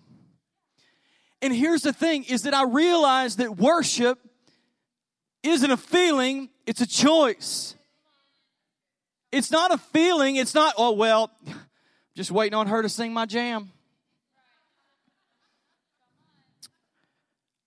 And 1.41 1.53
here's 1.53 1.81
the 1.81 1.93
thing 1.93 2.23
is 2.23 2.43
that 2.43 2.53
I 2.53 2.63
realize 2.63 3.36
that 3.36 3.57
worship 3.57 4.19
isn't 5.43 5.69
a 5.69 5.77
feeling, 5.77 6.49
it's 6.65 6.81
a 6.81 6.88
choice. 6.88 7.75
It's 9.31 9.51
not 9.51 9.73
a 9.73 9.77
feeling, 9.77 10.38
it's 10.38 10.55
not, 10.55 10.73
oh, 10.77 10.93
well, 10.93 11.31
just 12.15 12.31
waiting 12.31 12.55
on 12.55 12.67
her 12.67 12.81
to 12.81 12.89
sing 12.89 13.13
my 13.13 13.25
jam. 13.25 13.71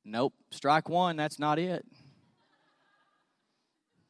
Nope, 0.04 0.34
strike 0.50 0.88
one, 0.88 1.16
that's 1.16 1.38
not 1.38 1.58
it. 1.58 1.84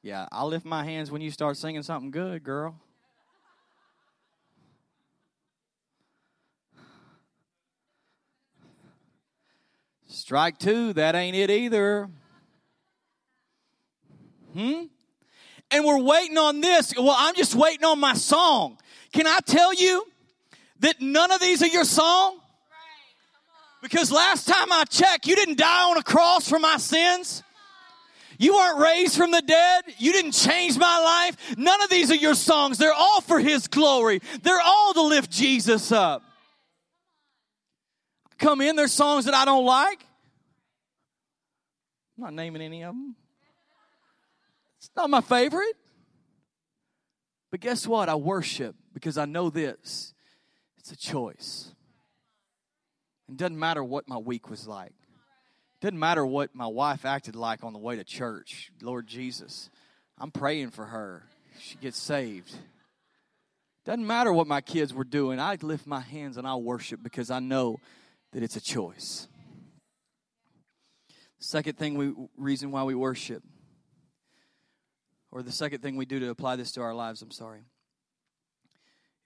Yeah, 0.02 0.26
I'll 0.32 0.48
lift 0.48 0.64
my 0.64 0.82
hands 0.82 1.10
when 1.10 1.20
you 1.20 1.30
start 1.30 1.58
singing 1.58 1.82
something 1.82 2.10
good, 2.10 2.42
girl. 2.42 2.74
Strike 10.08 10.58
two, 10.58 10.92
that 10.94 11.14
ain't 11.14 11.36
it 11.36 11.50
either. 11.50 12.08
Hmm? 14.54 14.84
And 15.70 15.84
we're 15.84 16.02
waiting 16.02 16.38
on 16.38 16.60
this. 16.60 16.94
Well, 16.96 17.14
I'm 17.16 17.34
just 17.34 17.54
waiting 17.54 17.84
on 17.84 18.00
my 18.00 18.14
song. 18.14 18.78
Can 19.12 19.26
I 19.26 19.38
tell 19.44 19.74
you 19.74 20.04
that 20.80 21.00
none 21.00 21.30
of 21.30 21.40
these 21.40 21.62
are 21.62 21.68
your 21.68 21.84
song? 21.84 22.38
Because 23.82 24.10
last 24.10 24.48
time 24.48 24.72
I 24.72 24.84
checked, 24.84 25.26
you 25.26 25.36
didn't 25.36 25.58
die 25.58 25.90
on 25.90 25.96
a 25.96 26.02
cross 26.02 26.48
for 26.48 26.58
my 26.58 26.76
sins. 26.78 27.42
You 28.40 28.54
weren't 28.54 28.78
raised 28.78 29.18
from 29.18 29.32
the 29.32 29.42
dead. 29.42 29.84
You 29.98 30.14
didn't 30.14 30.32
change 30.32 30.78
my 30.78 30.98
life. 30.98 31.58
None 31.58 31.82
of 31.82 31.90
these 31.90 32.10
are 32.10 32.14
your 32.16 32.34
songs. 32.34 32.78
They're 32.78 32.90
all 32.90 33.20
for 33.20 33.38
His 33.38 33.68
glory. 33.68 34.22
They're 34.42 34.62
all 34.64 34.94
to 34.94 35.02
lift 35.02 35.30
Jesus 35.30 35.92
up. 35.92 36.22
Come 38.38 38.62
in, 38.62 38.76
there's 38.76 38.94
songs 38.94 39.26
that 39.26 39.34
I 39.34 39.44
don't 39.44 39.66
like. 39.66 40.06
I'm 42.16 42.24
not 42.24 42.32
naming 42.32 42.62
any 42.62 42.82
of 42.82 42.94
them. 42.94 43.14
It's 44.78 44.90
not 44.96 45.10
my 45.10 45.20
favorite. 45.20 45.76
But 47.50 47.60
guess 47.60 47.86
what? 47.86 48.08
I 48.08 48.14
worship 48.14 48.74
because 48.94 49.18
I 49.18 49.26
know 49.26 49.50
this 49.50 50.14
it's 50.78 50.92
a 50.92 50.96
choice. 50.96 51.74
It 53.28 53.36
doesn't 53.36 53.58
matter 53.58 53.84
what 53.84 54.08
my 54.08 54.16
week 54.16 54.48
was 54.48 54.66
like. 54.66 54.94
Doesn't 55.80 55.98
matter 55.98 56.24
what 56.26 56.54
my 56.54 56.66
wife 56.66 57.04
acted 57.04 57.34
like 57.34 57.64
on 57.64 57.72
the 57.72 57.78
way 57.78 57.96
to 57.96 58.04
church. 58.04 58.70
Lord 58.82 59.06
Jesus, 59.06 59.70
I'm 60.18 60.30
praying 60.30 60.70
for 60.70 60.84
her. 60.84 61.24
She 61.58 61.76
gets 61.76 61.98
saved. 61.98 62.54
Doesn't 63.86 64.06
matter 64.06 64.32
what 64.32 64.46
my 64.46 64.60
kids 64.60 64.92
were 64.92 65.04
doing. 65.04 65.40
I 65.40 65.56
lift 65.62 65.86
my 65.86 66.00
hands 66.00 66.36
and 66.36 66.46
I 66.46 66.54
worship 66.56 67.02
because 67.02 67.30
I 67.30 67.38
know 67.38 67.80
that 68.32 68.42
it's 68.42 68.56
a 68.56 68.60
choice. 68.60 69.26
Second 71.38 71.78
thing 71.78 71.94
we 71.94 72.12
reason 72.36 72.70
why 72.70 72.84
we 72.84 72.94
worship 72.94 73.42
or 75.32 75.42
the 75.42 75.52
second 75.52 75.80
thing 75.80 75.96
we 75.96 76.04
do 76.04 76.18
to 76.20 76.28
apply 76.28 76.56
this 76.56 76.72
to 76.72 76.82
our 76.82 76.94
lives, 76.94 77.22
I'm 77.22 77.30
sorry, 77.30 77.60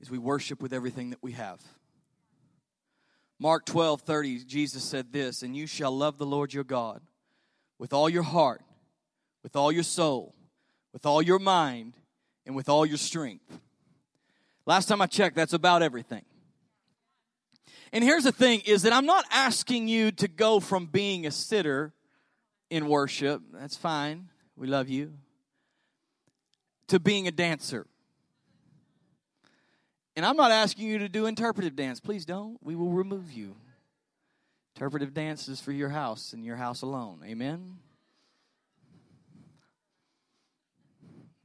is 0.01 0.11
we 0.11 0.19
worship 0.19 0.62
with 0.62 0.73
everything 0.73 1.11
that 1.11 1.23
we 1.23 1.33
have. 1.33 1.61
Mark 3.38 3.66
12, 3.66 4.03
30, 4.03 4.44
Jesus 4.44 4.83
said 4.85 5.12
this, 5.12 5.42
and 5.42 5.57
you 5.57 5.66
shall 5.66 5.97
love 5.97 6.18
the 6.18 6.27
Lord 6.27 6.55
your 6.55 6.64
God 6.64 7.01
with 7.79 7.92
all 7.92 8.09
your 8.09 8.23
heart, 8.23 8.62
with 9.42 9.57
all 9.57 9.73
your 9.73 9.83
soul, 9.83 10.35
with 10.92 11.05
all 11.05 11.20
your 11.20 11.38
mind, 11.38 11.97
and 12.47 12.55
with 12.55 12.68
all 12.68 12.87
your 12.87 12.97
strength. 12.97 13.59
Last 14.66 14.87
time 14.87 15.03
I 15.03 15.07
checked, 15.07 15.37
that's 15.37 15.53
about 15.53 15.83
everything. 15.83 16.25
And 17.92 18.03
here's 18.03 18.25
the 18.25 18.33
thing 18.33 18.61
is 18.66 18.83
that 18.83 18.92
I'm 18.92 19.07
not 19.07 19.25
asking 19.31 19.88
you 19.88 20.11
to 20.12 20.29
go 20.29 20.61
from 20.61 20.87
being 20.87 21.27
a 21.27 21.31
sitter 21.31 21.92
in 22.70 22.88
worship, 22.88 23.42
that's 23.53 23.77
fine. 23.77 24.29
We 24.57 24.66
love 24.66 24.88
you 24.88 25.12
to 26.88 26.99
being 26.99 27.29
a 27.29 27.31
dancer. 27.31 27.87
And 30.16 30.24
I'm 30.24 30.37
not 30.37 30.53
asking 30.53 30.87
you 30.87 30.98
to 30.98 31.09
do 31.09 31.27
interpretive 31.27 31.74
dance. 31.74 32.00
Please 32.00 32.24
don't. 32.24 32.59
We 32.62 32.77
will 32.77 32.90
remove 32.90 33.33
you. 33.33 33.57
Interpretive 34.77 35.14
dance 35.14 35.48
is 35.48 35.61
for 35.61 35.72
your 35.72 35.88
house 35.88 36.33
and 36.33 36.44
your 36.44 36.57
house 36.57 36.83
alone. 36.83 37.20
Amen? 37.24 37.79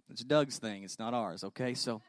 It's 0.10 0.24
Doug's 0.24 0.58
thing, 0.58 0.84
it's 0.84 1.00
not 1.00 1.14
ours, 1.14 1.44
okay? 1.44 1.74
So. 1.74 2.02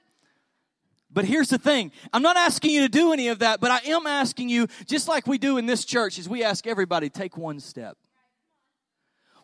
But 1.12 1.24
here's 1.24 1.48
the 1.48 1.58
thing 1.58 1.92
I'm 2.12 2.22
not 2.22 2.36
asking 2.36 2.70
you 2.70 2.82
to 2.82 2.88
do 2.88 3.12
any 3.12 3.28
of 3.28 3.40
that, 3.40 3.60
but 3.60 3.70
I 3.70 3.90
am 3.90 4.06
asking 4.06 4.48
you, 4.48 4.66
just 4.86 5.08
like 5.08 5.26
we 5.26 5.38
do 5.38 5.58
in 5.58 5.66
this 5.66 5.84
church, 5.84 6.18
is 6.18 6.28
we 6.28 6.42
ask 6.42 6.66
everybody 6.66 7.10
take 7.10 7.36
one 7.36 7.60
step. 7.60 7.96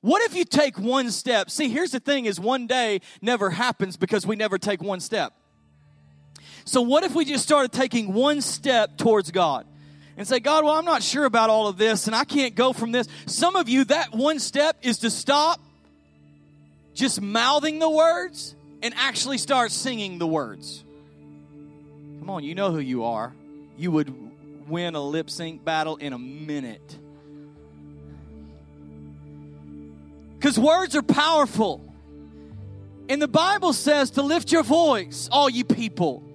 What 0.01 0.23
if 0.23 0.35
you 0.35 0.45
take 0.45 0.79
one 0.79 1.11
step? 1.11 1.51
See, 1.51 1.69
here's 1.69 1.91
the 1.91 2.01
thing 2.01 2.27
is 2.27 2.39
one 2.41 2.67
day 2.67 3.01
never 3.21 3.51
happens 3.51 3.97
because 3.97 4.27
we 4.27 4.37
never 4.37 4.59
take 4.59 4.83
one 4.83 5.01
step. 5.01 5.35
So 6.67 6.83
what 6.83 7.05
if 7.05 7.15
we 7.15 7.25
just 7.25 7.45
started 7.45 7.73
taking 7.73 8.13
one 8.13 8.41
step 8.41 8.99
towards 8.99 9.31
God? 9.31 9.67
And 10.19 10.27
say, 10.27 10.41
God, 10.41 10.65
well, 10.65 10.75
I'm 10.75 10.87
not 10.87 11.03
sure 11.03 11.27
about 11.27 11.51
all 11.51 11.69
of 11.69 11.77
this 11.77 12.07
and 12.07 12.17
I 12.17 12.25
can't 12.25 12.55
go 12.55 12.73
from 12.73 12.91
this. 12.91 13.07
Some 13.27 13.55
of 13.55 13.69
you, 13.69 13.85
that 13.85 14.13
one 14.13 14.39
step 14.39 14.77
is 14.83 14.99
to 15.01 15.11
stop 15.11 15.61
just 16.95 17.21
mouthing 17.21 17.79
the 17.79 17.91
words 17.91 18.55
and 18.83 18.95
actually 18.97 19.39
start 19.39 19.71
singing 19.71 20.19
the 20.19 20.27
words. 20.27 20.83
Come 22.19 22.31
on, 22.31 22.45
you 22.45 22.55
know 22.55 22.73
who 22.73 22.79
you 22.79 23.05
are. 23.05 23.35
You 23.77 23.91
would 23.93 24.13
win 24.69 24.95
a 24.95 25.03
lip 25.03 25.29
sync 25.29 25.65
battle 25.65 25.97
in 25.97 26.15
a 26.15 26.19
minute. 26.19 26.99
Because 30.39 30.59
words 30.59 30.97
are 30.97 31.03
powerful. 31.03 31.83
And 33.09 33.21
the 33.21 33.29
Bible 33.29 33.75
says 33.75 34.13
to 34.13 34.23
lift 34.23 34.51
your 34.51 34.63
voice, 34.63 35.29
all 35.31 35.51
you 35.51 35.65
people. 35.65 36.26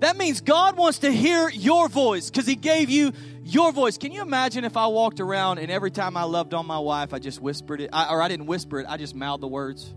That 0.00 0.16
means 0.16 0.40
God 0.40 0.76
wants 0.76 1.00
to 1.00 1.10
hear 1.10 1.48
your 1.48 1.88
voice 1.88 2.30
because 2.30 2.46
He 2.46 2.54
gave 2.54 2.88
you 2.88 3.12
your 3.42 3.72
voice. 3.72 3.98
Can 3.98 4.12
you 4.12 4.22
imagine 4.22 4.64
if 4.64 4.76
I 4.76 4.86
walked 4.86 5.20
around 5.20 5.58
and 5.58 5.70
every 5.70 5.90
time 5.90 6.16
I 6.16 6.22
loved 6.22 6.54
on 6.54 6.66
my 6.66 6.78
wife, 6.78 7.12
I 7.12 7.18
just 7.18 7.40
whispered 7.40 7.80
it, 7.80 7.90
I, 7.92 8.12
or 8.12 8.22
I 8.22 8.28
didn't 8.28 8.46
whisper 8.46 8.80
it, 8.80 8.86
I 8.88 8.96
just 8.96 9.14
mouthed 9.14 9.42
the 9.42 9.48
words? 9.48 9.94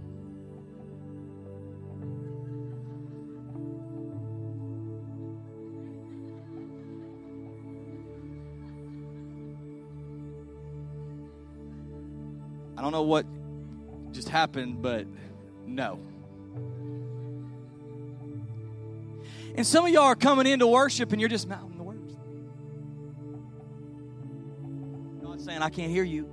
I 12.76 12.82
don't 12.82 12.94
know 12.94 13.04
what 13.04 13.28
just 14.12 14.30
happened, 14.30 14.82
but 14.82 15.06
no. 15.68 16.00
And 19.56 19.66
some 19.66 19.86
of 19.86 19.92
y'all 19.92 20.04
are 20.04 20.16
coming 20.16 20.48
into 20.48 20.68
worship 20.68 21.12
and 21.12 21.20
you're 21.20 21.30
just 21.30 21.48
mouthing 21.48 21.78
the 21.78 21.84
words. 21.84 22.16
God's 25.24 25.44
saying, 25.44 25.62
I 25.62 25.70
can't 25.70 25.92
hear 25.92 26.04
you. 26.04 26.24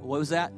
What 0.00 0.18
was 0.20 0.30
that? 0.30 0.52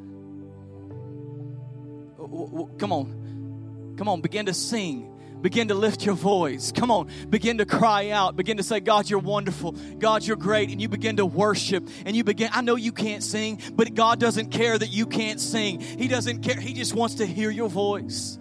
Come 2.79 2.93
on. 2.93 3.95
Come 3.97 4.09
on, 4.09 4.21
begin 4.21 4.47
to 4.47 4.55
sing 4.55 5.17
Begin 5.43 5.69
to 5.69 5.75
lift 5.75 6.05
your 6.05 6.15
voice. 6.15 6.73
Come 6.73 6.91
on, 6.91 7.09
begin 7.29 7.59
to 7.59 7.67
cry 7.67 8.11
out. 8.11 8.37
Begin 8.37 8.57
to 8.57 8.62
say, 8.62 8.81
God, 8.81 9.09
you're 9.09 9.19
wonderful. 9.19 9.73
God, 9.73 10.25
you're 10.25 10.37
great. 10.37 10.71
And 10.71 10.81
you 10.81 10.89
begin 10.89 11.17
to 11.17 11.27
worship. 11.27 11.89
And 12.05 12.17
you 12.17 12.25
begin, 12.25 12.51
I 12.53 12.62
know 12.62 12.77
you 12.77 12.93
can't 12.93 13.23
sing, 13.23 13.61
but 13.73 13.95
God 13.95 14.19
doesn't 14.19 14.51
care 14.51 14.79
that 14.79 14.89
you 14.89 15.07
can't 15.07 15.41
sing. 15.41 15.81
He 15.81 16.09
doesn't 16.09 16.43
care. 16.43 16.59
He 16.59 16.73
just 16.73 16.95
wants 16.95 17.17
to 17.17 17.27
hear 17.27 17.51
your 17.51 17.69
voice. 17.69 18.39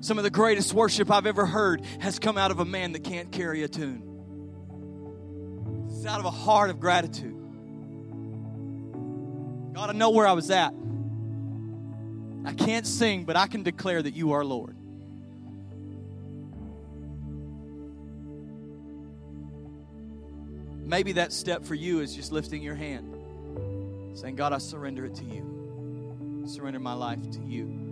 Some 0.00 0.16
of 0.16 0.24
the 0.24 0.30
greatest 0.30 0.72
worship 0.72 1.10
I've 1.10 1.26
ever 1.26 1.44
heard 1.44 1.82
has 2.00 2.18
come 2.18 2.38
out 2.38 2.50
of 2.50 2.60
a 2.60 2.64
man 2.64 2.92
that 2.92 3.02
can't 3.02 3.32
carry 3.32 3.64
a 3.64 3.68
tune. 3.68 4.04
It's 5.88 6.06
out 6.06 6.20
of 6.20 6.26
a 6.26 6.30
heart 6.30 6.70
of 6.70 6.78
gratitude. 6.78 7.34
God, 9.74 9.90
I 9.90 9.92
know 9.92 10.10
where 10.10 10.26
I 10.26 10.32
was 10.32 10.50
at. 10.50 10.72
I 12.44 12.52
can't 12.52 12.86
sing, 12.86 13.24
but 13.24 13.36
I 13.36 13.48
can 13.48 13.64
declare 13.64 14.00
that 14.00 14.14
you 14.14 14.32
are 14.32 14.44
Lord. 14.44 14.76
Maybe 20.86 21.12
that 21.12 21.32
step 21.32 21.64
for 21.64 21.74
you 21.74 22.00
is 22.00 22.14
just 22.14 22.32
lifting 22.32 22.62
your 22.62 22.74
hand, 22.74 23.14
saying, 24.14 24.36
God, 24.36 24.52
I 24.52 24.58
surrender 24.58 25.04
it 25.04 25.16
to 25.16 25.24
you. 25.24 26.42
I 26.44 26.48
surrender 26.48 26.78
my 26.78 26.94
life 26.94 27.30
to 27.32 27.40
you. 27.40 27.87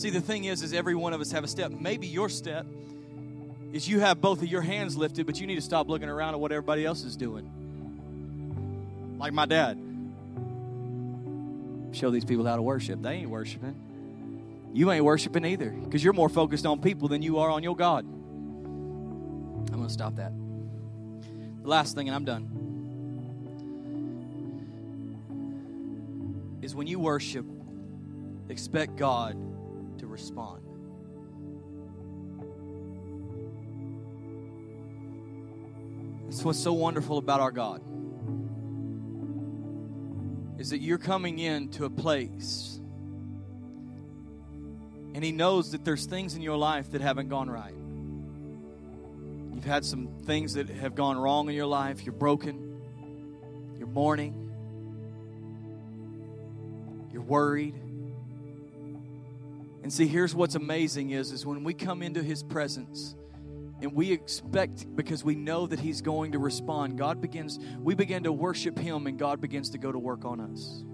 See, 0.00 0.08
the 0.08 0.22
thing 0.22 0.44
is, 0.44 0.62
is 0.62 0.72
every 0.72 0.94
one 0.94 1.12
of 1.12 1.20
us 1.20 1.30
have 1.32 1.44
a 1.44 1.46
step. 1.46 1.72
Maybe 1.72 2.06
your 2.06 2.30
step 2.30 2.64
is 3.70 3.86
you 3.86 4.00
have 4.00 4.18
both 4.18 4.40
of 4.40 4.48
your 4.48 4.62
hands 4.62 4.96
lifted, 4.96 5.26
but 5.26 5.38
you 5.38 5.46
need 5.46 5.56
to 5.56 5.60
stop 5.60 5.90
looking 5.90 6.08
around 6.08 6.32
at 6.32 6.40
what 6.40 6.52
everybody 6.52 6.86
else 6.86 7.04
is 7.04 7.18
doing. 7.18 7.44
Like 9.18 9.34
my 9.34 9.44
dad. 9.44 9.78
Show 11.92 12.10
these 12.10 12.24
people 12.24 12.46
how 12.46 12.56
to 12.56 12.62
worship. 12.62 13.02
They 13.02 13.10
ain't 13.10 13.28
worshiping. 13.28 13.74
You 14.72 14.90
ain't 14.90 15.04
worshiping 15.04 15.44
either 15.44 15.68
because 15.68 16.02
you're 16.02 16.14
more 16.14 16.30
focused 16.30 16.64
on 16.64 16.80
people 16.80 17.08
than 17.08 17.20
you 17.20 17.38
are 17.40 17.50
on 17.50 17.62
your 17.62 17.76
God. 17.76 18.06
I'm 18.06 19.66
going 19.66 19.86
to 19.86 19.92
stop 19.92 20.16
that. 20.16 20.32
The 21.60 21.68
last 21.68 21.94
thing, 21.94 22.08
and 22.08 22.16
I'm 22.16 22.24
done, 22.24 22.48
is 26.62 26.74
when 26.74 26.86
you 26.86 26.98
worship, 26.98 27.44
expect 28.48 28.96
God 28.96 29.36
to 30.00 30.06
respond. 30.06 30.62
That's 36.24 36.44
what's 36.44 36.58
so 36.58 36.72
wonderful 36.72 37.18
about 37.18 37.40
our 37.40 37.50
God. 37.50 37.82
Is 40.58 40.70
that 40.70 40.78
you're 40.78 40.98
coming 40.98 41.38
into 41.38 41.84
a 41.84 41.90
place 41.90 42.80
and 45.14 45.24
He 45.24 45.32
knows 45.32 45.72
that 45.72 45.84
there's 45.84 46.06
things 46.06 46.34
in 46.34 46.42
your 46.42 46.56
life 46.56 46.90
that 46.92 47.00
haven't 47.00 47.28
gone 47.28 47.50
right. 47.50 47.74
You've 49.54 49.64
had 49.64 49.84
some 49.84 50.08
things 50.24 50.54
that 50.54 50.68
have 50.68 50.94
gone 50.94 51.18
wrong 51.18 51.48
in 51.48 51.54
your 51.54 51.66
life. 51.66 52.04
You're 52.04 52.12
broken. 52.14 52.80
You're 53.78 53.88
mourning. 53.88 54.50
You're 57.12 57.22
worried. 57.22 57.74
And 59.82 59.92
see, 59.92 60.06
here's 60.06 60.34
what's 60.34 60.54
amazing 60.54 61.10
is, 61.10 61.32
is 61.32 61.46
when 61.46 61.64
we 61.64 61.74
come 61.74 62.02
into 62.02 62.22
his 62.22 62.42
presence 62.42 63.14
and 63.80 63.94
we 63.94 64.12
expect 64.12 64.94
because 64.94 65.24
we 65.24 65.34
know 65.34 65.66
that 65.66 65.80
he's 65.80 66.02
going 66.02 66.32
to 66.32 66.38
respond, 66.38 66.98
God 66.98 67.20
begins, 67.20 67.58
we 67.78 67.94
begin 67.94 68.24
to 68.24 68.32
worship 68.32 68.78
him 68.78 69.06
and 69.06 69.18
God 69.18 69.40
begins 69.40 69.70
to 69.70 69.78
go 69.78 69.90
to 69.90 69.98
work 69.98 70.24
on 70.24 70.40
us. 70.40 70.84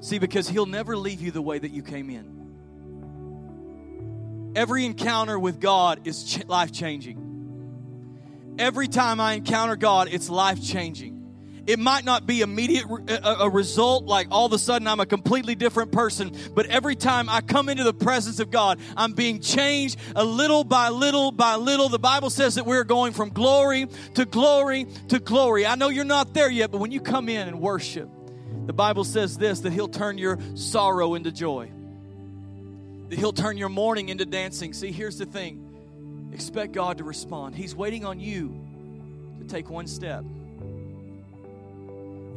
See, 0.00 0.18
because 0.18 0.48
He'll 0.48 0.66
never 0.66 0.96
leave 0.96 1.20
you 1.20 1.30
the 1.32 1.42
way 1.42 1.58
that 1.58 1.72
you 1.72 1.82
came 1.82 2.08
in. 2.10 2.38
Every 4.54 4.84
encounter 4.84 5.38
with 5.38 5.60
God 5.60 6.06
is 6.06 6.24
ch- 6.24 6.44
life 6.46 6.72
changing. 6.72 8.54
Every 8.58 8.88
time 8.88 9.20
I 9.20 9.34
encounter 9.34 9.76
God, 9.76 10.08
it's 10.10 10.30
life 10.30 10.62
changing. 10.62 11.17
It 11.68 11.78
might 11.78 12.06
not 12.06 12.26
be 12.26 12.40
immediate 12.40 12.86
a, 12.86 13.40
a 13.40 13.50
result, 13.50 14.06
like 14.06 14.28
all 14.30 14.46
of 14.46 14.54
a 14.54 14.58
sudden 14.58 14.88
I'm 14.88 15.00
a 15.00 15.06
completely 15.06 15.54
different 15.54 15.92
person, 15.92 16.34
but 16.54 16.64
every 16.64 16.96
time 16.96 17.28
I 17.28 17.42
come 17.42 17.68
into 17.68 17.84
the 17.84 17.92
presence 17.92 18.40
of 18.40 18.50
God, 18.50 18.80
I'm 18.96 19.12
being 19.12 19.40
changed 19.40 19.98
a 20.16 20.24
little 20.24 20.64
by 20.64 20.88
little 20.88 21.30
by 21.30 21.56
little. 21.56 21.90
The 21.90 21.98
Bible 21.98 22.30
says 22.30 22.54
that 22.54 22.64
we're 22.64 22.84
going 22.84 23.12
from 23.12 23.28
glory 23.28 23.86
to 24.14 24.24
glory 24.24 24.86
to 25.08 25.18
glory. 25.18 25.66
I 25.66 25.74
know 25.74 25.90
you're 25.90 26.06
not 26.06 26.32
there 26.32 26.50
yet, 26.50 26.70
but 26.70 26.78
when 26.78 26.90
you 26.90 27.02
come 27.02 27.28
in 27.28 27.46
and 27.46 27.60
worship, 27.60 28.08
the 28.64 28.72
Bible 28.72 29.04
says 29.04 29.36
this 29.36 29.60
that 29.60 29.74
He'll 29.74 29.88
turn 29.88 30.16
your 30.16 30.38
sorrow 30.54 31.16
into 31.16 31.30
joy, 31.30 31.70
that 33.10 33.18
He'll 33.18 33.34
turn 33.34 33.58
your 33.58 33.68
mourning 33.68 34.08
into 34.08 34.24
dancing. 34.24 34.72
See, 34.72 34.90
here's 34.90 35.18
the 35.18 35.26
thing 35.26 36.30
expect 36.32 36.72
God 36.72 36.96
to 36.96 37.04
respond. 37.04 37.54
He's 37.54 37.74
waiting 37.74 38.06
on 38.06 38.20
you 38.20 38.58
to 39.38 39.44
take 39.44 39.68
one 39.68 39.86
step. 39.86 40.24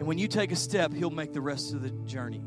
And 0.01 0.07
when 0.07 0.17
you 0.17 0.27
take 0.27 0.51
a 0.51 0.55
step, 0.55 0.91
He'll 0.91 1.11
make 1.11 1.31
the 1.31 1.41
rest 1.41 1.75
of 1.75 1.83
the 1.83 1.91
journey. 2.07 2.41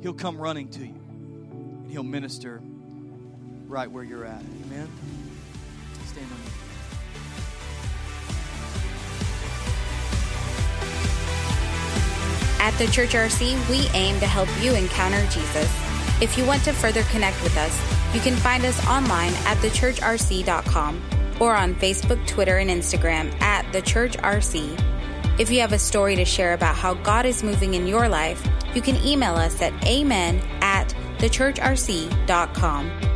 He'll 0.00 0.12
come 0.12 0.36
running 0.36 0.68
to 0.70 0.80
you, 0.80 0.96
and 0.96 1.88
He'll 1.88 2.02
minister 2.02 2.60
right 3.68 3.88
where 3.88 4.02
you're 4.02 4.24
at. 4.24 4.42
Amen. 4.64 4.90
Stand 6.06 6.26
on 6.26 6.38
your 12.58 12.66
At 12.66 12.76
the 12.78 12.88
Church 12.88 13.10
RC, 13.10 13.70
we 13.70 13.88
aim 13.94 14.18
to 14.18 14.26
help 14.26 14.48
you 14.60 14.74
encounter 14.74 15.24
Jesus. 15.26 15.70
If 16.20 16.36
you 16.36 16.44
want 16.44 16.64
to 16.64 16.72
further 16.72 17.04
connect 17.04 17.40
with 17.44 17.56
us, 17.58 17.80
you 18.12 18.20
can 18.20 18.34
find 18.34 18.64
us 18.64 18.84
online 18.88 19.34
at 19.44 19.56
thechurchrc.com 19.58 21.00
or 21.38 21.54
on 21.54 21.76
Facebook, 21.76 22.26
Twitter, 22.26 22.56
and 22.58 22.68
Instagram 22.68 23.32
at 23.40 23.72
The 23.72 23.82
Church 23.82 24.16
RC. 24.16 24.91
If 25.38 25.50
you 25.50 25.60
have 25.60 25.72
a 25.72 25.78
story 25.78 26.16
to 26.16 26.24
share 26.24 26.52
about 26.52 26.76
how 26.76 26.94
God 26.94 27.24
is 27.26 27.42
moving 27.42 27.74
in 27.74 27.86
your 27.86 28.08
life, 28.08 28.46
you 28.74 28.82
can 28.82 28.96
email 29.04 29.34
us 29.34 29.62
at 29.62 29.72
amen 29.86 30.42
at 30.60 30.94
thechurchrc.com. 31.18 33.11